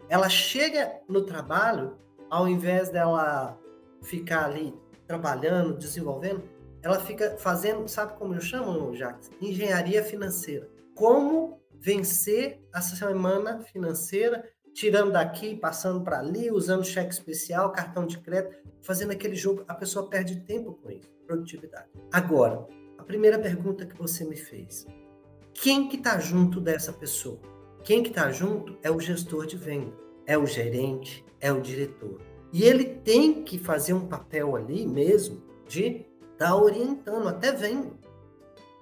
Ela 0.09 0.29
chega 0.29 0.99
no 1.07 1.25
trabalho, 1.25 1.97
ao 2.29 2.47
invés 2.47 2.89
dela 2.89 3.57
ficar 4.01 4.45
ali 4.45 4.73
trabalhando, 5.05 5.77
desenvolvendo, 5.77 6.43
ela 6.81 6.99
fica 6.99 7.37
fazendo, 7.37 7.87
sabe 7.87 8.17
como 8.17 8.35
eu 8.35 8.41
chamo, 8.41 8.93
Jacques? 8.95 9.31
Engenharia 9.41 10.03
financeira. 10.03 10.67
Como 10.95 11.61
vencer 11.79 12.61
a 12.73 12.81
semana 12.81 13.61
financeira, 13.61 14.43
tirando 14.73 15.11
daqui, 15.11 15.55
passando 15.55 16.01
para 16.01 16.19
ali, 16.19 16.51
usando 16.51 16.83
cheque 16.83 17.13
especial, 17.13 17.71
cartão 17.71 18.05
de 18.05 18.17
crédito, 18.19 18.57
fazendo 18.81 19.11
aquele 19.11 19.35
jogo. 19.35 19.63
A 19.67 19.73
pessoa 19.73 20.09
perde 20.09 20.41
tempo 20.41 20.73
com 20.73 20.89
isso, 20.89 21.09
produtividade. 21.25 21.87
Agora, 22.11 22.67
a 22.97 23.03
primeira 23.03 23.37
pergunta 23.37 23.85
que 23.85 23.97
você 23.97 24.25
me 24.25 24.35
fez. 24.35 24.85
Quem 25.53 25.87
que 25.87 25.97
está 25.97 26.19
junto 26.19 26.59
dessa 26.59 26.91
pessoa? 26.91 27.39
Quem 27.83 28.01
que 28.01 28.09
está 28.09 28.31
junto 28.31 28.77
é 28.81 28.89
o 28.89 28.99
gestor 28.99 29.45
de 29.45 29.57
venda, 29.57 29.93
é 30.25 30.37
o 30.37 30.45
gerente, 30.45 31.23
é 31.39 31.51
o 31.51 31.61
diretor. 31.61 32.21
E 32.51 32.63
ele 32.63 32.85
tem 32.85 33.43
que 33.43 33.57
fazer 33.57 33.93
um 33.93 34.07
papel 34.07 34.55
ali 34.55 34.85
mesmo 34.85 35.43
de 35.67 36.05
estar 36.33 36.49
tá 36.49 36.55
orientando, 36.55 37.27
até 37.27 37.51
vendo. 37.51 37.97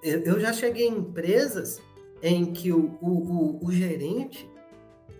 Eu, 0.02 0.20
eu, 0.20 0.40
já 0.40 0.52
cheguei 0.52 0.88
em 0.88 0.98
empresas 0.98 1.80
em 2.22 2.52
que 2.52 2.72
o, 2.72 2.98
o, 3.00 3.08
o, 3.08 3.66
o 3.66 3.72
gerente 3.72 4.48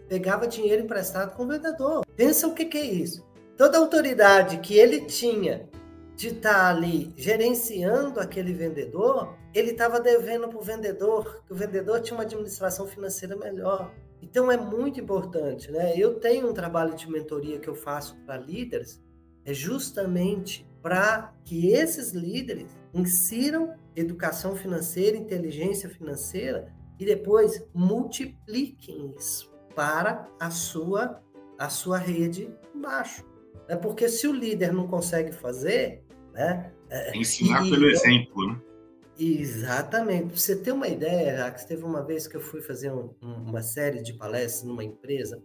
pegava 0.08 0.46
dinheiro 0.46 0.82
emprestado 0.82 1.34
com 1.36 1.44
o 1.44 1.48
vendedor. 1.48 2.04
Pensa 2.16 2.46
o 2.46 2.54
que, 2.54 2.64
que 2.64 2.78
é 2.78 2.84
isso. 2.84 3.26
Toda 3.56 3.76
a 3.76 3.80
autoridade 3.80 4.58
que 4.58 4.76
ele 4.76 5.02
tinha 5.02 5.68
de 6.16 6.28
estar 6.28 6.54
tá 6.54 6.68
ali 6.68 7.12
gerenciando 7.16 8.20
aquele 8.20 8.52
vendedor, 8.52 9.36
ele 9.54 9.70
estava 9.70 10.00
devendo 10.00 10.48
para 10.48 10.58
o 10.58 10.62
vendedor, 10.62 11.42
que 11.46 11.52
o 11.52 11.56
vendedor 11.56 12.00
tinha 12.00 12.16
uma 12.16 12.24
administração 12.24 12.86
financeira 12.86 13.36
melhor. 13.36 13.92
Então 14.20 14.50
é 14.50 14.56
muito 14.56 15.00
importante, 15.00 15.70
né? 15.70 15.94
Eu 15.96 16.20
tenho 16.20 16.48
um 16.48 16.54
trabalho 16.54 16.94
de 16.94 17.10
mentoria 17.10 17.58
que 17.58 17.68
eu 17.68 17.74
faço 17.74 18.16
para 18.24 18.36
líderes, 18.36 19.02
é 19.44 19.52
justamente 19.52 20.66
para 20.80 21.32
que 21.44 21.72
esses 21.72 22.12
líderes 22.12 22.76
insiram 22.94 23.74
educação 23.96 24.54
financeira, 24.54 25.16
inteligência 25.16 25.88
financeira 25.88 26.72
e 26.98 27.04
depois 27.04 27.64
multipliquem 27.74 29.14
isso 29.16 29.51
para 29.74 30.28
a 30.38 30.50
sua 30.50 31.20
a 31.58 31.68
sua 31.68 31.98
rede 31.98 32.50
embaixo. 32.74 33.24
É 33.68 33.76
porque 33.76 34.08
se 34.08 34.26
o 34.26 34.32
líder 34.32 34.72
não 34.72 34.88
consegue 34.88 35.32
fazer, 35.32 36.02
né? 36.32 36.72
É, 36.90 37.16
Ensinar 37.16 37.64
e, 37.64 37.70
pelo 37.70 37.88
exemplo, 37.88 38.48
né? 38.48 38.60
Exatamente. 39.18 40.26
Pra 40.26 40.36
você 40.36 40.56
ter 40.56 40.72
uma 40.72 40.88
ideia, 40.88 41.36
Jax, 41.36 41.64
teve 41.64 41.84
uma 41.84 42.02
vez 42.02 42.26
que 42.26 42.36
eu 42.36 42.40
fui 42.40 42.60
fazer 42.60 42.90
um, 42.90 43.14
uma 43.22 43.62
série 43.62 44.02
de 44.02 44.14
palestras 44.14 44.64
numa 44.64 44.82
empresa. 44.82 45.40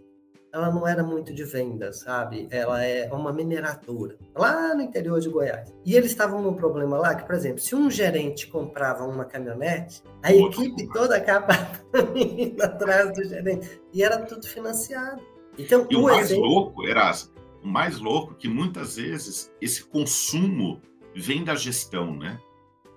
Ela 0.53 0.71
não 0.71 0.87
era 0.87 1.03
muito 1.03 1.33
de 1.33 1.43
venda, 1.43 1.91
sabe? 1.91 2.47
Ela 2.49 2.83
é 2.83 3.11
uma 3.11 3.33
mineradora, 3.33 4.17
lá 4.35 4.73
no 4.73 4.81
interior 4.81 5.19
de 5.19 5.29
Goiás. 5.29 5.73
E 5.85 5.95
eles 5.95 6.11
estavam 6.11 6.41
num 6.41 6.53
problema 6.53 6.97
lá 6.97 7.15
que, 7.15 7.25
por 7.25 7.35
exemplo, 7.35 7.59
se 7.59 7.75
um 7.75 7.91
gerente 7.91 8.47
comprava 8.47 9.05
uma 9.05 9.25
caminhonete, 9.25 10.01
a 10.23 10.33
equipe 10.33 10.87
toda 10.93 11.17
acabava 11.17 11.81
indo 12.15 12.61
atrás 12.63 13.13
do 13.13 13.23
gerente. 13.23 13.81
E 13.93 14.01
era 14.03 14.19
tudo 14.25 14.47
financiado. 14.47 15.21
Então, 15.57 15.85
e 15.89 15.95
o, 15.95 15.99
o 15.99 16.03
mais 16.03 16.31
exemplo... 16.31 16.47
louco, 16.47 16.87
Erasmo, 16.87 17.33
o 17.63 17.67
mais 17.67 17.99
louco 17.99 18.33
é 18.33 18.35
que 18.37 18.47
muitas 18.47 18.95
vezes 18.95 19.51
esse 19.61 19.83
consumo 19.83 20.81
vem 21.15 21.43
da 21.43 21.55
gestão, 21.55 22.15
né? 22.15 22.39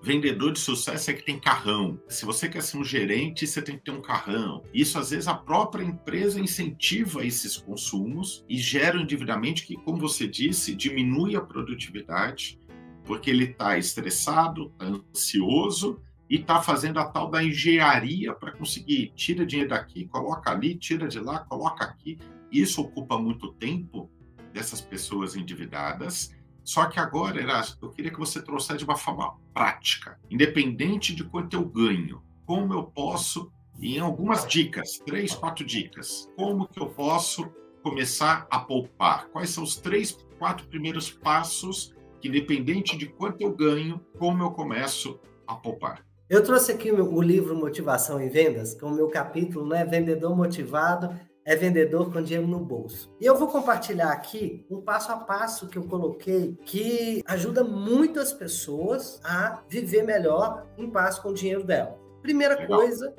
Vendedor 0.02 0.52
de 0.52 0.58
sucesso 0.58 1.10
é 1.10 1.14
que 1.14 1.22
tem 1.22 1.38
carrão. 1.38 2.00
Se 2.08 2.24
você 2.24 2.48
quer 2.48 2.62
ser 2.62 2.78
um 2.78 2.84
gerente, 2.84 3.46
você 3.46 3.60
tem 3.60 3.76
que 3.76 3.84
ter 3.84 3.90
um 3.90 4.00
carrão. 4.00 4.62
Isso, 4.72 4.98
às 4.98 5.10
vezes, 5.10 5.28
a 5.28 5.34
própria 5.34 5.84
empresa 5.84 6.40
incentiva 6.40 7.24
esses 7.24 7.58
consumos 7.58 8.42
e 8.48 8.56
gera 8.56 8.96
um 8.96 9.02
endividamento 9.02 9.62
que, 9.62 9.76
como 9.76 9.98
você 9.98 10.26
disse, 10.26 10.74
diminui 10.74 11.36
a 11.36 11.40
produtividade, 11.42 12.58
porque 13.04 13.28
ele 13.28 13.44
está 13.44 13.76
estressado, 13.76 14.70
tá 14.70 14.86
ansioso 14.86 16.00
e 16.30 16.36
está 16.36 16.62
fazendo 16.62 16.98
a 16.98 17.04
tal 17.04 17.28
da 17.28 17.44
engenharia 17.44 18.32
para 18.32 18.52
conseguir 18.52 19.12
tira 19.14 19.44
dinheiro 19.44 19.70
daqui, 19.70 20.06
coloca 20.06 20.50
ali, 20.50 20.76
tira 20.76 21.08
de 21.08 21.20
lá, 21.20 21.40
coloca 21.40 21.84
aqui. 21.84 22.18
Isso 22.50 22.80
ocupa 22.80 23.18
muito 23.18 23.52
tempo 23.52 24.10
dessas 24.52 24.80
pessoas 24.80 25.36
endividadas 25.36 26.34
só 26.70 26.86
que 26.86 27.00
agora, 27.00 27.40
Erasmo, 27.40 27.78
eu 27.82 27.90
queria 27.90 28.12
que 28.12 28.18
você 28.20 28.40
trouxesse 28.40 28.78
de 28.78 28.84
uma 28.84 28.96
forma 28.96 29.36
prática, 29.52 30.16
independente 30.30 31.12
de 31.12 31.24
quanto 31.24 31.54
eu 31.54 31.64
ganho, 31.64 32.22
como 32.46 32.72
eu 32.72 32.84
posso, 32.84 33.50
em 33.82 33.98
algumas 33.98 34.46
dicas, 34.46 35.00
três, 35.04 35.34
quatro 35.34 35.66
dicas, 35.66 36.30
como 36.36 36.68
que 36.68 36.80
eu 36.80 36.86
posso 36.86 37.52
começar 37.82 38.46
a 38.48 38.60
poupar? 38.60 39.26
Quais 39.30 39.50
são 39.50 39.64
os 39.64 39.78
três, 39.78 40.16
quatro 40.38 40.68
primeiros 40.68 41.10
passos 41.10 41.92
que, 42.20 42.28
independente 42.28 42.96
de 42.96 43.06
quanto 43.06 43.40
eu 43.40 43.52
ganho, 43.52 44.00
como 44.16 44.44
eu 44.44 44.52
começo 44.52 45.18
a 45.48 45.56
poupar? 45.56 46.06
Eu 46.28 46.44
trouxe 46.44 46.70
aqui 46.70 46.92
o 46.92 47.20
livro 47.20 47.56
Motivação 47.56 48.20
em 48.20 48.28
Vendas, 48.28 48.74
com 48.74 48.86
o 48.86 48.94
meu 48.94 49.08
capítulo, 49.08 49.66
né? 49.66 49.84
Vendedor 49.84 50.36
Motivado 50.36 51.18
é 51.50 51.56
vendedor 51.56 52.12
com 52.12 52.22
dinheiro 52.22 52.46
no 52.46 52.60
bolso. 52.60 53.12
E 53.20 53.26
eu 53.26 53.36
vou 53.36 53.48
compartilhar 53.48 54.12
aqui 54.12 54.64
um 54.70 54.80
passo 54.80 55.10
a 55.10 55.16
passo 55.16 55.66
que 55.66 55.76
eu 55.76 55.82
coloquei 55.82 56.56
que 56.64 57.24
ajuda 57.26 57.64
muito 57.64 58.20
as 58.20 58.32
pessoas 58.32 59.20
a 59.24 59.60
viver 59.68 60.04
melhor 60.04 60.64
em 60.78 60.88
paz 60.88 61.18
com 61.18 61.30
o 61.30 61.34
dinheiro 61.34 61.64
dela. 61.64 61.98
Primeira 62.22 62.54
Legal. 62.54 62.78
coisa, 62.78 63.12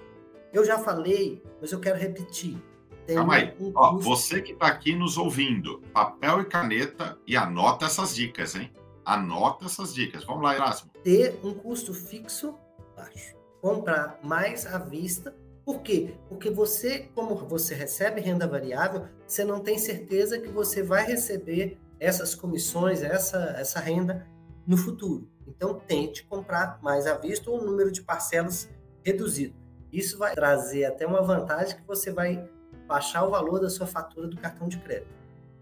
eu 0.54 0.63
já 0.63 0.80
falei, 0.80 1.44
mas 1.60 1.74
eu 1.74 1.82
quero 1.82 2.00
repetir. 2.00 2.58
Tem 3.06 3.17
Calma 3.17 3.36
aí. 3.36 3.54
Um 3.60 3.74
Ó, 3.76 3.98
você 3.98 4.41
que 4.41 4.54
está 4.54 4.67
aqui 4.67 4.96
nos 4.96 5.17
ouvindo, 5.17 5.82
papel 5.91 6.39
e 6.39 6.46
caneta 6.46 7.17
e 7.28 7.36
anota 7.36 7.86
essas 7.86 8.15
dicas, 8.15 8.56
hein? 8.56 8.72
Anota 9.04 9.65
essas 9.65 9.94
dicas. 9.94 10.24
Vamos 10.24 10.44
lá, 10.44 10.56
Erasmo. 10.56 10.89
Ter 11.04 11.38
um 11.44 11.54
custo 11.54 11.94
fixo 11.94 12.56
baixo. 12.96 13.36
Comprar 13.62 14.22
mais 14.24 14.65
à 14.65 14.78
vista 14.78 15.36
por 15.65 15.82
quê? 15.82 16.15
Porque 16.28 16.50
você, 16.50 17.10
como 17.13 17.36
você 17.36 17.76
recebe 17.76 18.19
renda 18.19 18.47
variável, 18.47 19.08
você 19.28 19.43
não 19.43 19.60
tem 19.60 19.78
certeza 19.78 20.39
que 20.39 20.50
você 20.50 20.82
vai 20.82 21.06
receber 21.06 21.80
essas 22.00 22.34
comissões, 22.34 23.04
essa, 23.04 23.56
essa 23.58 23.80
renda 23.80 24.28
no 24.65 24.76
futuro. 24.76 25.30
Então, 25.47 25.80
tente 25.80 26.26
comprar 26.26 26.80
mais 26.82 27.06
à 27.06 27.15
vista 27.15 27.50
ou 27.50 27.62
um 27.62 27.65
número 27.65 27.91
de 27.91 28.02
parcelas 28.02 28.69
reduzido. 29.04 29.56
Isso 29.91 30.17
vai 30.17 30.34
trazer 30.34 30.86
até 30.86 31.06
uma 31.06 31.21
vantagem 31.21 31.78
que 31.78 31.86
você 31.86 32.12
vai 32.12 32.50
baixar 32.88 33.26
o 33.26 33.32
valor 33.32 33.60
da 33.60 33.69
sua 33.69 33.86
fatura 33.86 34.28
do 34.28 34.38
cartão 34.38 34.67
de 34.67 34.78
crédito. 34.80 35.13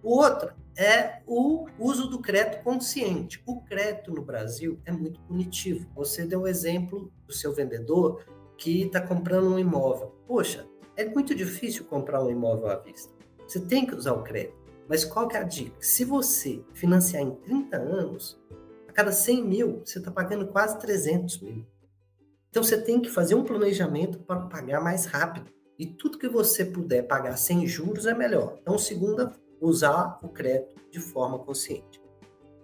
O 0.02 0.16
outro 0.16 0.54
é 0.78 1.22
o 1.28 1.68
uso 1.78 2.08
do 2.08 2.20
crédito 2.20 2.64
consciente. 2.64 3.42
O 3.46 3.62
crédito 3.62 4.14
no 4.14 4.22
Brasil 4.22 4.80
é 4.86 4.92
muito 4.92 5.20
punitivo. 5.22 5.90
Você 5.94 6.26
deu 6.26 6.42
o 6.42 6.48
exemplo 6.48 7.12
do 7.28 7.34
seu 7.34 7.54
vendedor 7.54 8.24
que 8.60 8.84
está 8.84 9.02
comprando 9.02 9.48
um 9.48 9.58
imóvel. 9.58 10.14
Poxa, 10.28 10.68
é 10.96 11.06
muito 11.06 11.34
difícil 11.34 11.86
comprar 11.86 12.22
um 12.22 12.30
imóvel 12.30 12.70
à 12.70 12.76
vista. 12.76 13.12
Você 13.48 13.60
tem 13.62 13.86
que 13.86 13.96
usar 13.96 14.14
o 14.14 14.22
crédito. 14.22 14.60
Mas 14.88 15.06
qual 15.06 15.28
que 15.28 15.38
é 15.38 15.40
a 15.40 15.44
dica? 15.44 15.76
Se 15.80 16.04
você 16.04 16.62
financiar 16.74 17.24
em 17.24 17.32
30 17.32 17.78
anos, 17.78 18.40
a 18.88 18.92
cada 18.92 19.12
100 19.12 19.44
mil, 19.46 19.82
você 19.86 20.00
está 20.00 20.12
pagando 20.12 20.48
quase 20.48 20.78
300 20.80 21.42
mil. 21.42 21.66
Então 22.50 22.62
você 22.62 22.80
tem 22.82 23.00
que 23.00 23.10
fazer 23.10 23.36
um 23.36 23.44
planejamento 23.44 24.20
para 24.20 24.42
pagar 24.42 24.82
mais 24.82 25.06
rápido. 25.06 25.50
E 25.78 25.86
tudo 25.86 26.18
que 26.18 26.28
você 26.28 26.66
puder 26.66 27.04
pagar 27.04 27.38
sem 27.38 27.66
juros 27.66 28.06
é 28.06 28.14
melhor. 28.14 28.58
Então, 28.62 28.78
segunda, 28.78 29.32
usar 29.62 30.20
o 30.22 30.28
crédito 30.28 30.76
de 30.92 31.00
forma 31.00 31.40
consciente. 31.40 32.02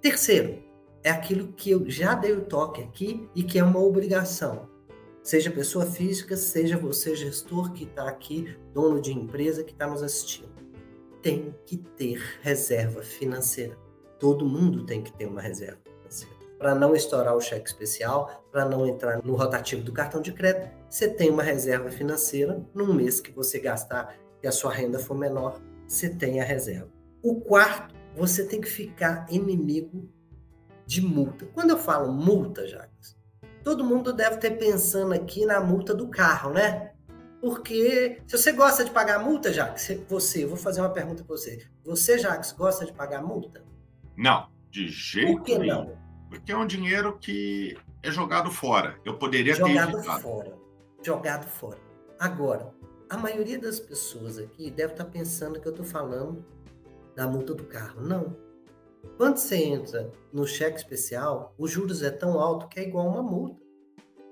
Terceiro, 0.01 0.61
é 1.01 1.09
aquilo 1.09 1.53
que 1.53 1.71
eu 1.71 1.89
já 1.89 2.15
dei 2.15 2.33
o 2.33 2.41
toque 2.41 2.81
aqui 2.81 3.29
e 3.33 3.43
que 3.43 3.57
é 3.57 3.63
uma 3.63 3.79
obrigação 3.79 4.74
seja 5.25 5.49
pessoa 5.49 5.87
física, 5.87 6.37
seja 6.37 6.77
você 6.77 7.15
gestor 7.15 7.73
que 7.73 7.85
está 7.85 8.07
aqui, 8.07 8.55
dono 8.71 9.01
de 9.01 9.11
empresa 9.11 9.63
que 9.63 9.73
está 9.73 9.87
nos 9.87 10.03
assistindo. 10.03 10.53
Tem 11.19 11.55
que 11.65 11.77
ter 11.77 12.21
reserva 12.43 13.01
financeira. 13.01 13.75
Todo 14.19 14.45
mundo 14.45 14.85
tem 14.85 15.01
que 15.01 15.11
ter 15.11 15.25
uma 15.25 15.41
reserva 15.41 15.79
financeira. 15.83 16.35
Para 16.59 16.75
não 16.75 16.95
estourar 16.95 17.35
o 17.35 17.41
cheque 17.41 17.67
especial, 17.67 18.45
para 18.51 18.65
não 18.65 18.85
entrar 18.85 19.23
no 19.23 19.35
rotativo 19.35 19.81
do 19.81 19.91
cartão 19.91 20.21
de 20.21 20.31
crédito, 20.31 20.69
você 20.87 21.09
tem 21.09 21.31
uma 21.31 21.41
reserva 21.41 21.89
financeira 21.89 22.63
num 22.71 22.93
mês 22.93 23.19
que 23.19 23.31
você 23.31 23.59
gastar 23.59 24.15
que 24.39 24.45
a 24.45 24.51
sua 24.51 24.71
renda 24.71 24.99
for 24.99 25.17
menor, 25.17 25.59
você 25.87 26.07
tem 26.07 26.39
a 26.39 26.43
reserva. 26.43 26.91
O 27.23 27.41
quarto, 27.41 27.95
você 28.15 28.45
tem 28.45 28.61
que 28.61 28.69
ficar 28.69 29.25
inimigo 29.31 30.07
de 30.85 31.01
multa. 31.01 31.47
Quando 31.47 31.71
eu 31.71 31.77
falo 31.79 32.13
multa, 32.13 32.67
Jacques, 32.67 33.14
todo 33.65 33.83
mundo 33.83 34.13
deve 34.13 34.37
ter 34.37 34.51
pensando 34.51 35.11
aqui 35.11 35.43
na 35.43 35.59
multa 35.59 35.93
do 35.93 36.07
carro, 36.07 36.51
né? 36.51 36.91
Porque 37.41 38.21
se 38.27 38.37
você 38.37 38.51
gosta 38.51 38.85
de 38.85 38.91
pagar 38.91 39.19
multa, 39.19 39.51
Jacques, 39.51 40.01
você, 40.07 40.43
eu 40.43 40.49
vou 40.49 40.57
fazer 40.57 40.81
uma 40.81 40.91
pergunta 40.91 41.23
para 41.23 41.35
você. 41.35 41.65
Você, 41.83 42.19
Jacques, 42.19 42.51
gosta 42.51 42.85
de 42.85 42.93
pagar 42.93 43.23
multa? 43.23 43.63
Não, 44.15 44.47
de 44.69 44.87
jeito 44.87 45.33
Por 45.37 45.43
que 45.43 45.57
nenhum. 45.57 45.85
não? 45.85 45.97
Porque 46.29 46.51
é 46.51 46.57
um 46.57 46.65
dinheiro 46.67 47.17
que 47.19 47.75
é 48.03 48.11
jogado 48.11 48.51
fora. 48.51 48.99
Eu 49.03 49.17
poderia 49.17 49.55
Jogado 49.55 49.91
ter 49.91 49.97
evitado. 49.97 50.21
fora. 50.21 50.53
Jogado 51.03 51.47
fora. 51.47 51.79
Agora, 52.19 52.71
a 53.09 53.17
maioria 53.17 53.57
das 53.59 53.79
pessoas 53.79 54.37
aqui 54.37 54.69
deve 54.69 54.93
estar 54.93 55.05
pensando 55.05 55.59
que 55.59 55.67
eu 55.67 55.71
estou 55.71 55.85
falando 55.85 56.45
da 57.15 57.27
multa 57.27 57.55
do 57.55 57.63
carro. 57.63 58.01
Não. 58.01 58.35
Quando 59.17 59.37
você 59.37 59.55
entra 59.55 60.11
no 60.31 60.45
cheque 60.45 60.77
especial, 60.77 61.53
os 61.57 61.71
juros 61.71 62.03
é 62.03 62.11
tão 62.11 62.39
alto 62.39 62.67
que 62.67 62.79
é 62.79 62.83
igual 62.83 63.07
a 63.07 63.11
uma 63.11 63.23
multa. 63.23 63.61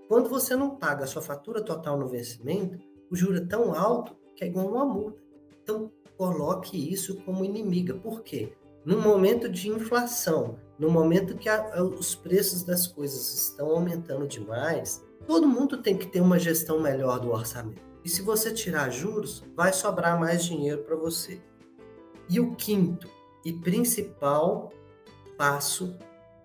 Quando 0.07 0.29
você 0.29 0.55
não 0.55 0.75
paga 0.75 1.05
a 1.05 1.07
sua 1.07 1.21
fatura 1.21 1.61
total 1.61 1.97
no 1.97 2.07
vencimento, 2.07 2.77
o 3.09 3.15
juro 3.15 3.37
é 3.37 3.45
tão 3.45 3.73
alto 3.73 4.15
que 4.35 4.43
é 4.43 4.47
igual 4.47 4.67
a 4.67 4.71
uma 4.71 4.85
multa. 4.85 5.21
Então, 5.61 5.91
coloque 6.17 6.91
isso 6.91 7.21
como 7.23 7.45
inimiga. 7.45 7.93
Por 7.93 8.21
quê? 8.21 8.53
No 8.85 8.99
momento 8.99 9.47
de 9.47 9.69
inflação, 9.69 10.57
no 10.77 10.89
momento 10.89 11.37
que 11.37 11.47
a, 11.47 11.81
os 11.81 12.13
preços 12.13 12.63
das 12.63 12.85
coisas 12.85 13.33
estão 13.33 13.69
aumentando 13.69 14.27
demais, 14.27 15.03
todo 15.25 15.47
mundo 15.47 15.81
tem 15.81 15.97
que 15.97 16.07
ter 16.07 16.19
uma 16.19 16.37
gestão 16.37 16.81
melhor 16.81 17.19
do 17.19 17.31
orçamento. 17.31 17.81
E 18.03 18.09
se 18.09 18.21
você 18.21 18.51
tirar 18.51 18.89
juros, 18.89 19.43
vai 19.55 19.71
sobrar 19.71 20.19
mais 20.19 20.43
dinheiro 20.43 20.83
para 20.83 20.95
você. 20.95 21.41
E 22.29 22.39
o 22.39 22.55
quinto 22.55 23.09
e 23.43 23.53
principal 23.53 24.71
passo 25.37 25.97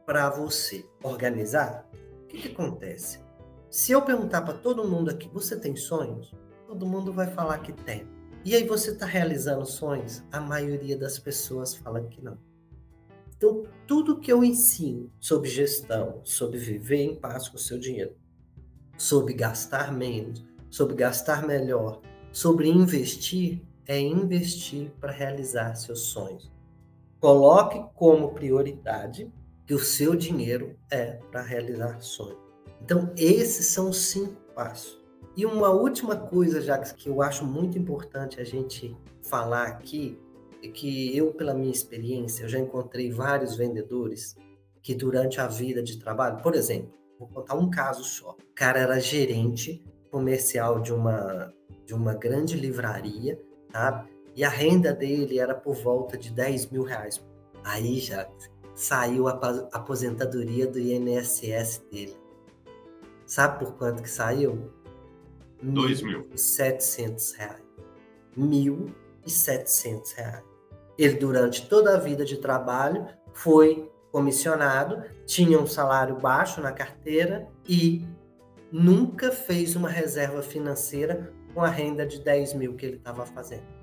para 0.05 0.31
você 0.31 0.85
organizar, 1.03 1.89
o 2.25 2.27
que, 2.27 2.39
que 2.39 2.49
acontece? 2.49 3.21
Se 3.71 3.93
eu 3.93 4.01
perguntar 4.03 4.43
para 4.43 4.55
todo 4.55 4.89
mundo 4.89 5.11
aqui, 5.11 5.29
você 5.29 5.59
tem 5.59 5.77
sonhos? 5.77 6.35
Todo 6.67 6.87
mundo 6.87 7.13
vai 7.13 7.27
falar 7.27 7.59
que 7.59 7.73
tem. 7.73 8.07
E 8.45 8.55
aí 8.55 8.67
você 8.67 8.93
está 8.93 9.05
realizando 9.05 9.67
sonhos? 9.67 10.23
A 10.33 10.41
maioria 10.41 10.97
das 10.97 11.19
pessoas 11.19 11.75
fala 11.75 12.03
que 12.03 12.23
não. 12.23 12.39
Então, 13.37 13.65
tudo 13.87 14.19
que 14.19 14.33
eu 14.33 14.43
ensino 14.43 15.13
sobre 15.21 15.49
gestão, 15.49 16.21
sobre 16.25 16.59
viver 16.59 17.03
em 17.03 17.15
paz 17.15 17.49
com 17.49 17.57
o 17.57 17.61
seu 17.61 17.79
dinheiro, 17.79 18.17
sobre 18.97 19.35
gastar 19.35 19.93
menos, 19.93 20.45
sobre 20.71 20.97
gastar 20.97 21.47
melhor, 21.47 22.01
sobre 22.33 22.69
investir, 22.69 23.63
é 23.87 23.99
investir 24.01 24.91
para 25.01 25.13
realizar 25.13 25.75
seus 25.77 26.01
sonhos. 26.01 26.51
Coloque 27.20 27.85
como 27.94 28.33
prioridade 28.33 29.33
que 29.66 29.74
o 29.74 29.78
seu 29.78 30.14
dinheiro 30.14 30.78
é 30.90 31.18
para 31.31 31.42
realizar 31.42 32.00
sonhos. 32.00 32.38
Então, 32.83 33.12
esses 33.16 33.66
são 33.66 33.90
os 33.90 33.98
cinco 34.07 34.35
passos. 34.54 34.98
E 35.37 35.44
uma 35.44 35.70
última 35.70 36.16
coisa, 36.16 36.61
Jacques, 36.61 36.92
que 36.92 37.09
eu 37.09 37.20
acho 37.20 37.44
muito 37.44 37.78
importante 37.78 38.40
a 38.40 38.44
gente 38.44 38.96
falar 39.22 39.64
aqui, 39.64 40.18
é 40.62 40.68
que 40.68 41.16
eu, 41.16 41.33
pela 41.33 41.54
minha 41.54 41.70
experiência, 41.70 42.44
eu 42.44 42.48
já 42.48 42.59
encontrei 42.59 43.11
vários 43.12 43.57
vendedores 43.57 44.35
que 44.83 44.94
durante 44.94 45.40
a 45.40 45.46
vida 45.46 45.83
de 45.83 45.98
trabalho, 45.98 46.42
por 46.42 46.54
exemplo, 46.54 46.92
vou 47.18 47.28
contar 47.28 47.54
um 47.54 47.70
caso 47.70 48.02
só. 48.04 48.31
O 48.31 48.54
cara 48.54 48.81
era 48.81 48.98
gerente 49.00 49.85
comercial 50.11 50.81
de 50.81 50.92
uma, 50.92 51.52
de 51.85 51.94
uma 51.94 52.14
grande 52.14 52.57
livraria, 52.57 53.40
tá? 53.70 54.07
E 54.38 54.44
a 54.44 54.48
renda 54.48 54.92
dele 54.92 55.40
era 55.40 55.53
por 55.53 55.74
volta 55.74 56.16
de 56.16 56.31
10 56.31 56.70
mil 56.70 56.85
reais. 56.85 57.20
Aí 57.64 57.98
já 57.98 58.31
saiu 58.72 59.27
a 59.27 59.33
aposentadoria 59.72 60.64
do 60.64 60.79
INSS 60.79 61.83
dele. 61.90 62.16
Sabe 63.27 63.59
por 63.64 63.74
quanto 63.74 64.01
que 64.01 64.09
saiu? 64.09 64.72
2 65.61 66.03
mil. 66.03 66.29
1.700 66.29 67.37
reais. 67.37 67.62
1.700 68.38 70.14
reais. 70.14 70.44
Ele, 70.96 71.14
durante 71.16 71.68
toda 71.68 71.96
a 71.96 71.98
vida 71.98 72.24
de 72.24 72.37
trabalho, 72.37 73.09
foi 73.33 73.90
comissionado, 74.12 75.03
tinha 75.27 75.59
um 75.59 75.66
salário 75.66 76.14
baixo 76.14 76.61
na 76.61 76.70
carteira 76.70 77.48
e 77.68 78.07
nunca 78.70 79.33
fez 79.33 79.74
uma 79.74 79.88
reserva 79.88 80.42
financeira 80.42 81.35
com 81.53 81.61
a 81.61 81.68
renda 81.68 82.07
de 82.07 82.20
10 82.20 82.55
mil 82.55 82.77
que 82.77 82.87
ele 82.87 82.98
estava 82.98 83.27
fazendo. 83.27 83.78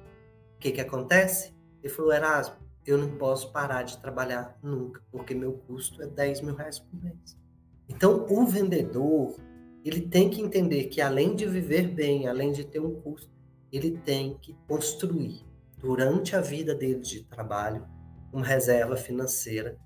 Que, 0.65 0.71
que 0.71 0.81
acontece? 0.81 1.53
Ele 1.83 1.93
falou, 1.93 2.11
Erasmo, 2.11 2.55
eu 2.87 2.97
não 2.97 3.19
posso 3.19 3.51
parar 3.51 3.83
de 3.83 3.99
trabalhar 3.99 4.57
nunca, 4.63 4.99
porque 5.11 5.35
meu 5.35 5.53
custo 5.53 6.01
é 6.01 6.07
10 6.07 6.41
mil 6.41 6.55
reais 6.55 6.79
por 6.79 7.03
mês. 7.03 7.37
Então, 7.87 8.25
o 8.27 8.47
vendedor, 8.47 9.35
ele 9.83 10.01
tem 10.01 10.27
que 10.27 10.41
entender 10.41 10.85
que 10.85 11.01
além 11.01 11.35
de 11.35 11.45
viver 11.45 11.89
bem, 11.89 12.27
além 12.27 12.51
de 12.51 12.63
ter 12.63 12.79
um 12.79 12.99
custo, 12.99 13.29
ele 13.71 13.91
tem 13.91 14.39
que 14.39 14.57
construir, 14.67 15.45
durante 15.77 16.35
a 16.35 16.41
vida 16.41 16.73
dele 16.73 16.99
de 16.99 17.23
trabalho, 17.25 17.85
uma 18.33 18.43
reserva 18.43 18.97
financeira 18.97 19.77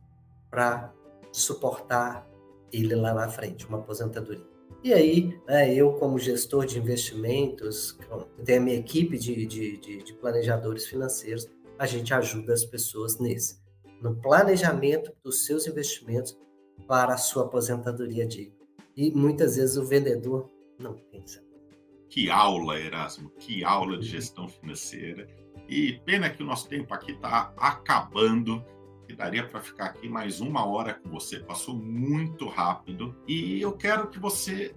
para 0.49 0.93
suportar 1.29 2.25
ele 2.71 2.95
lá 2.95 3.13
na 3.13 3.27
frente, 3.27 3.67
uma 3.67 3.79
aposentadoria. 3.79 4.47
E 4.81 4.93
aí, 4.93 5.37
né, 5.45 5.73
eu, 5.73 5.93
como 5.93 6.17
gestor 6.17 6.65
de 6.65 6.79
investimentos, 6.79 7.97
tenho 8.45 8.61
a 8.61 8.63
minha 8.63 8.77
equipe 8.77 9.17
de, 9.17 9.45
de, 9.45 9.77
de, 9.77 9.97
de 10.03 10.13
planejadores 10.13 10.87
financeiros, 10.87 11.49
a 11.77 11.85
gente 11.85 12.13
ajuda 12.13 12.53
as 12.53 12.63
pessoas 12.63 13.19
nesse, 13.19 13.59
no 14.01 14.15
planejamento 14.15 15.11
dos 15.23 15.45
seus 15.45 15.67
investimentos 15.67 16.37
para 16.87 17.13
a 17.13 17.17
sua 17.17 17.43
aposentadoria 17.43 18.25
digna. 18.25 18.55
E 18.95 19.11
muitas 19.11 19.57
vezes 19.57 19.77
o 19.77 19.85
vendedor 19.85 20.49
não 20.77 20.93
pensa. 20.93 21.43
Que 22.09 22.29
aula, 22.29 22.79
Erasmo, 22.79 23.29
que 23.37 23.63
aula 23.63 23.97
de 23.97 24.07
gestão 24.07 24.47
financeira. 24.47 25.27
E 25.67 25.99
pena 26.05 26.29
que 26.29 26.41
o 26.41 26.45
nosso 26.45 26.67
tempo 26.67 26.93
aqui 26.93 27.11
está 27.11 27.53
acabando 27.57 28.63
que 29.09 29.15
daria 29.15 29.43
para 29.43 29.59
ficar 29.59 29.85
aqui 29.85 30.07
mais 30.07 30.39
uma 30.39 30.63
hora 30.63 30.93
com 30.93 31.09
você, 31.09 31.39
passou 31.39 31.75
muito 31.75 32.47
rápido. 32.47 33.15
E 33.27 33.59
eu 33.59 33.73
quero 33.73 34.07
que 34.07 34.19
você 34.19 34.75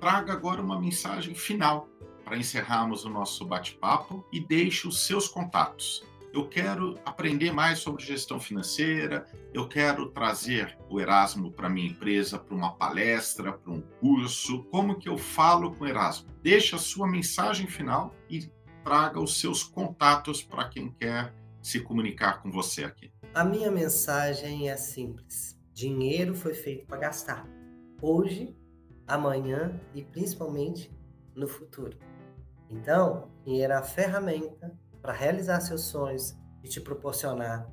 traga 0.00 0.32
agora 0.32 0.62
uma 0.62 0.80
mensagem 0.80 1.34
final 1.34 1.86
para 2.24 2.38
encerrarmos 2.38 3.04
o 3.04 3.10
nosso 3.10 3.44
bate-papo 3.44 4.26
e 4.32 4.40
deixe 4.40 4.88
os 4.88 5.06
seus 5.06 5.28
contatos. 5.28 6.02
Eu 6.32 6.48
quero 6.48 6.98
aprender 7.04 7.52
mais 7.52 7.80
sobre 7.80 8.02
gestão 8.02 8.40
financeira, 8.40 9.26
eu 9.52 9.68
quero 9.68 10.06
trazer 10.08 10.78
o 10.88 10.98
Erasmo 10.98 11.52
para 11.52 11.68
minha 11.68 11.90
empresa, 11.90 12.38
para 12.38 12.56
uma 12.56 12.72
palestra, 12.72 13.52
para 13.52 13.70
um 13.70 13.82
curso. 14.00 14.64
Como 14.70 14.98
que 14.98 15.10
eu 15.10 15.18
falo 15.18 15.74
com 15.74 15.84
o 15.84 15.86
Erasmo? 15.86 16.30
Deixe 16.42 16.74
a 16.74 16.78
sua 16.78 17.06
mensagem 17.06 17.66
final 17.66 18.14
e 18.30 18.50
traga 18.82 19.20
os 19.20 19.38
seus 19.38 19.62
contatos 19.62 20.42
para 20.42 20.70
quem 20.70 20.90
quer 20.90 21.34
se 21.62 21.80
comunicar 21.80 22.42
com 22.42 22.50
você 22.50 22.82
aqui. 22.82 23.13
A 23.34 23.44
minha 23.44 23.68
mensagem 23.68 24.70
é 24.70 24.76
simples: 24.76 25.58
dinheiro 25.72 26.36
foi 26.36 26.54
feito 26.54 26.86
para 26.86 26.98
gastar. 26.98 27.44
Hoje, 28.00 28.56
amanhã 29.08 29.80
e 29.92 30.04
principalmente 30.04 30.96
no 31.34 31.48
futuro. 31.48 31.98
Então, 32.70 33.28
dinheiro 33.44 33.72
é 33.72 33.76
a 33.76 33.82
ferramenta 33.82 34.78
para 35.02 35.12
realizar 35.12 35.60
seus 35.60 35.80
sonhos 35.80 36.36
e 36.62 36.68
te 36.68 36.80
proporcionar 36.80 37.68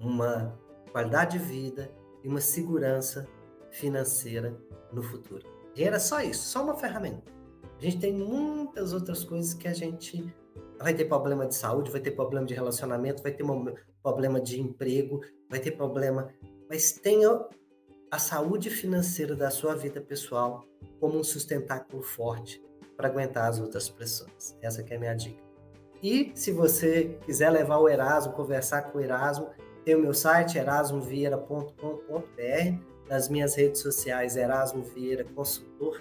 uma 0.00 0.58
qualidade 0.90 1.38
de 1.38 1.44
vida 1.44 1.88
e 2.24 2.28
uma 2.28 2.40
segurança 2.40 3.28
financeira 3.70 4.60
no 4.92 5.04
futuro. 5.04 5.46
Dinheiro 5.72 5.94
é 5.94 6.00
só 6.00 6.20
isso, 6.20 6.48
só 6.48 6.64
uma 6.64 6.74
ferramenta. 6.74 7.30
A 7.78 7.80
gente 7.80 8.00
tem 8.00 8.12
muitas 8.12 8.92
outras 8.92 9.22
coisas 9.22 9.54
que 9.54 9.68
a 9.68 9.72
gente 9.72 10.34
vai 10.80 10.94
ter 10.94 11.04
problema 11.04 11.46
de 11.46 11.54
saúde, 11.54 11.92
vai 11.92 12.00
ter 12.00 12.10
problema 12.10 12.44
de 12.44 12.54
relacionamento, 12.54 13.22
vai 13.22 13.30
ter 13.30 13.44
problema 14.06 14.40
de 14.40 14.60
emprego, 14.60 15.20
vai 15.50 15.58
ter 15.58 15.72
problema, 15.72 16.28
mas 16.70 16.92
tenha 16.92 17.44
a 18.08 18.20
saúde 18.20 18.70
financeira 18.70 19.34
da 19.34 19.50
sua 19.50 19.74
vida 19.74 20.00
pessoal 20.00 20.64
como 21.00 21.18
um 21.18 21.24
sustentáculo 21.24 22.04
forte 22.04 22.64
para 22.96 23.08
aguentar 23.08 23.48
as 23.48 23.58
outras 23.58 23.88
pressões. 23.88 24.56
Essa 24.62 24.84
é 24.88 24.94
a 24.94 25.00
minha 25.00 25.12
dica. 25.12 25.42
E 26.00 26.30
se 26.36 26.52
você 26.52 27.18
quiser 27.26 27.50
levar 27.50 27.78
o 27.78 27.88
Erasmo, 27.88 28.32
conversar 28.32 28.82
com 28.82 28.98
o 28.98 29.00
Erasmo, 29.00 29.48
tem 29.84 29.96
o 29.96 30.00
meu 30.00 30.14
site 30.14 30.56
erasmovieira.com.br, 30.56 33.08
nas 33.08 33.28
minhas 33.28 33.56
redes 33.56 33.80
sociais 33.80 34.36
Erasmo 34.36 34.84
Vieira 34.84 35.24
Consultor. 35.24 36.00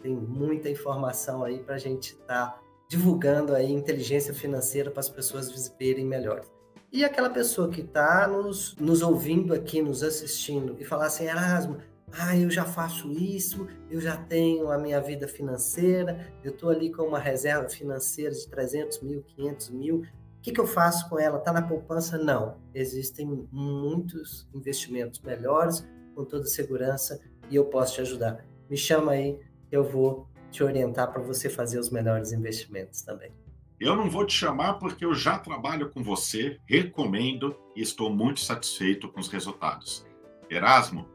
Tem 0.00 0.14
muita 0.14 0.70
informação 0.70 1.44
aí 1.44 1.58
para 1.58 1.74
a 1.74 1.78
gente 1.78 2.12
estar 2.12 2.52
tá 2.52 2.62
divulgando 2.88 3.54
aí 3.54 3.70
inteligência 3.70 4.32
financeira 4.32 4.90
para 4.90 5.00
as 5.00 5.10
pessoas 5.10 5.68
verem 5.78 6.06
melhor. 6.06 6.42
E 6.92 7.06
aquela 7.06 7.30
pessoa 7.30 7.70
que 7.70 7.80
está 7.80 8.28
nos, 8.28 8.76
nos 8.76 9.00
ouvindo 9.00 9.54
aqui, 9.54 9.80
nos 9.80 10.02
assistindo, 10.02 10.76
e 10.78 10.84
falar 10.84 11.06
assim, 11.06 11.24
Erasmo, 11.24 11.78
ah, 12.12 12.36
eu 12.36 12.50
já 12.50 12.66
faço 12.66 13.10
isso, 13.10 13.66
eu 13.90 13.98
já 13.98 14.14
tenho 14.14 14.70
a 14.70 14.76
minha 14.76 15.00
vida 15.00 15.26
financeira, 15.26 16.30
eu 16.44 16.50
estou 16.50 16.68
ali 16.68 16.92
com 16.92 17.04
uma 17.04 17.18
reserva 17.18 17.66
financeira 17.66 18.34
de 18.34 18.46
300 18.46 19.00
mil, 19.00 19.22
500 19.22 19.70
mil, 19.70 19.96
o 20.00 20.42
que, 20.42 20.52
que 20.52 20.60
eu 20.60 20.66
faço 20.66 21.08
com 21.08 21.18
ela? 21.18 21.38
Está 21.38 21.50
na 21.50 21.62
poupança? 21.62 22.18
Não. 22.18 22.58
Existem 22.74 23.48
muitos 23.50 24.46
investimentos 24.52 25.22
melhores, 25.22 25.86
com 26.14 26.26
toda 26.26 26.44
segurança, 26.44 27.20
e 27.48 27.56
eu 27.56 27.64
posso 27.64 27.94
te 27.94 28.00
ajudar. 28.02 28.44
Me 28.68 28.76
chama 28.76 29.12
aí, 29.12 29.38
eu 29.70 29.82
vou 29.82 30.26
te 30.50 30.62
orientar 30.62 31.10
para 31.10 31.22
você 31.22 31.48
fazer 31.48 31.78
os 31.78 31.88
melhores 31.88 32.32
investimentos 32.32 33.00
também. 33.00 33.32
Eu 33.82 33.96
não 33.96 34.08
vou 34.08 34.24
te 34.24 34.32
chamar 34.32 34.74
porque 34.74 35.04
eu 35.04 35.12
já 35.12 35.40
trabalho 35.40 35.90
com 35.90 36.04
você, 36.04 36.60
recomendo 36.68 37.56
e 37.74 37.82
estou 37.82 38.14
muito 38.14 38.38
satisfeito 38.38 39.08
com 39.08 39.18
os 39.18 39.26
resultados. 39.26 40.06
Erasmo, 40.48 41.08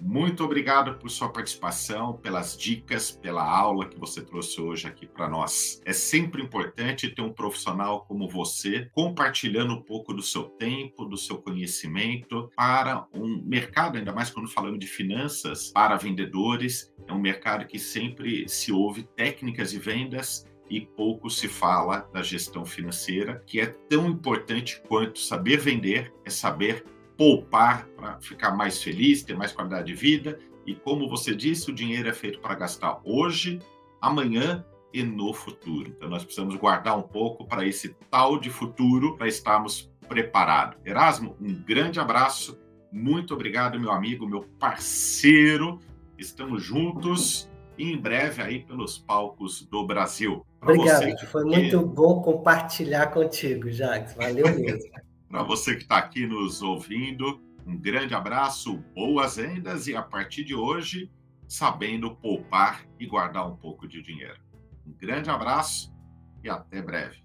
muito 0.00 0.44
obrigado 0.44 0.96
por 1.00 1.10
sua 1.10 1.32
participação, 1.32 2.12
pelas 2.12 2.56
dicas, 2.56 3.10
pela 3.10 3.42
aula 3.42 3.88
que 3.88 3.98
você 3.98 4.22
trouxe 4.22 4.60
hoje 4.60 4.86
aqui 4.86 5.04
para 5.04 5.28
nós. 5.28 5.82
É 5.84 5.92
sempre 5.92 6.40
importante 6.40 7.12
ter 7.12 7.22
um 7.22 7.32
profissional 7.32 8.04
como 8.06 8.28
você 8.28 8.88
compartilhando 8.92 9.74
um 9.74 9.82
pouco 9.82 10.14
do 10.14 10.22
seu 10.22 10.44
tempo, 10.44 11.04
do 11.04 11.16
seu 11.16 11.38
conhecimento 11.38 12.52
para 12.54 13.04
um 13.12 13.42
mercado, 13.44 13.98
ainda 13.98 14.12
mais 14.12 14.30
quando 14.30 14.48
falamos 14.48 14.78
de 14.78 14.86
finanças, 14.86 15.72
para 15.72 15.96
vendedores. 15.96 16.94
É 17.08 17.12
um 17.12 17.20
mercado 17.20 17.66
que 17.66 17.80
sempre 17.80 18.48
se 18.48 18.70
ouve 18.70 19.02
técnicas 19.16 19.72
de 19.72 19.80
vendas 19.80 20.48
e 20.70 20.80
pouco 20.80 21.28
se 21.28 21.48
fala 21.48 22.08
da 22.12 22.22
gestão 22.22 22.64
financeira, 22.64 23.42
que 23.44 23.60
é 23.60 23.66
tão 23.66 24.06
importante 24.08 24.80
quanto 24.86 25.18
saber 25.18 25.58
vender, 25.58 26.14
é 26.24 26.30
saber 26.30 26.86
poupar 27.16 27.86
para 27.96 28.20
ficar 28.20 28.52
mais 28.56 28.80
feliz, 28.80 29.24
ter 29.24 29.36
mais 29.36 29.52
qualidade 29.52 29.88
de 29.88 29.94
vida. 29.94 30.38
E 30.64 30.74
como 30.74 31.08
você 31.08 31.34
disse, 31.34 31.70
o 31.70 31.74
dinheiro 31.74 32.08
é 32.08 32.12
feito 32.12 32.38
para 32.38 32.54
gastar 32.54 33.00
hoje, 33.04 33.58
amanhã 34.00 34.64
e 34.94 35.02
no 35.02 35.34
futuro. 35.34 35.90
Então 35.90 36.08
nós 36.08 36.24
precisamos 36.24 36.54
guardar 36.54 36.96
um 36.96 37.02
pouco 37.02 37.44
para 37.44 37.66
esse 37.66 37.88
tal 38.08 38.38
de 38.38 38.48
futuro, 38.48 39.16
para 39.16 39.26
estarmos 39.26 39.90
preparados. 40.08 40.78
Erasmo, 40.84 41.36
um 41.40 41.52
grande 41.52 41.98
abraço. 41.98 42.56
Muito 42.92 43.34
obrigado, 43.34 43.78
meu 43.78 43.90
amigo, 43.90 44.26
meu 44.26 44.42
parceiro. 44.58 45.80
Estamos 46.16 46.62
juntos 46.62 47.49
em 47.82 47.96
breve 47.96 48.42
aí 48.42 48.60
pelos 48.60 48.98
palcos 48.98 49.62
do 49.62 49.86
Brasil. 49.86 50.44
Obrigado, 50.60 51.18
você, 51.18 51.26
foi 51.26 51.44
muito 51.44 51.80
bom 51.80 52.20
compartilhar 52.20 53.08
contigo, 53.08 53.70
Jacques. 53.70 54.14
Valeu 54.14 54.46
mesmo. 54.58 54.90
Para 55.28 55.42
você 55.44 55.76
que 55.76 55.82
está 55.82 55.98
aqui 55.98 56.26
nos 56.26 56.60
ouvindo, 56.60 57.40
um 57.64 57.76
grande 57.76 58.14
abraço, 58.14 58.82
boas 58.94 59.36
vendas 59.36 59.86
e 59.86 59.94
a 59.94 60.02
partir 60.02 60.42
de 60.42 60.54
hoje, 60.54 61.10
sabendo 61.46 62.16
poupar 62.16 62.84
e 62.98 63.06
guardar 63.06 63.48
um 63.48 63.56
pouco 63.56 63.86
de 63.86 64.02
dinheiro. 64.02 64.40
Um 64.86 64.92
grande 64.92 65.30
abraço 65.30 65.94
e 66.42 66.50
até 66.50 66.82
breve. 66.82 67.22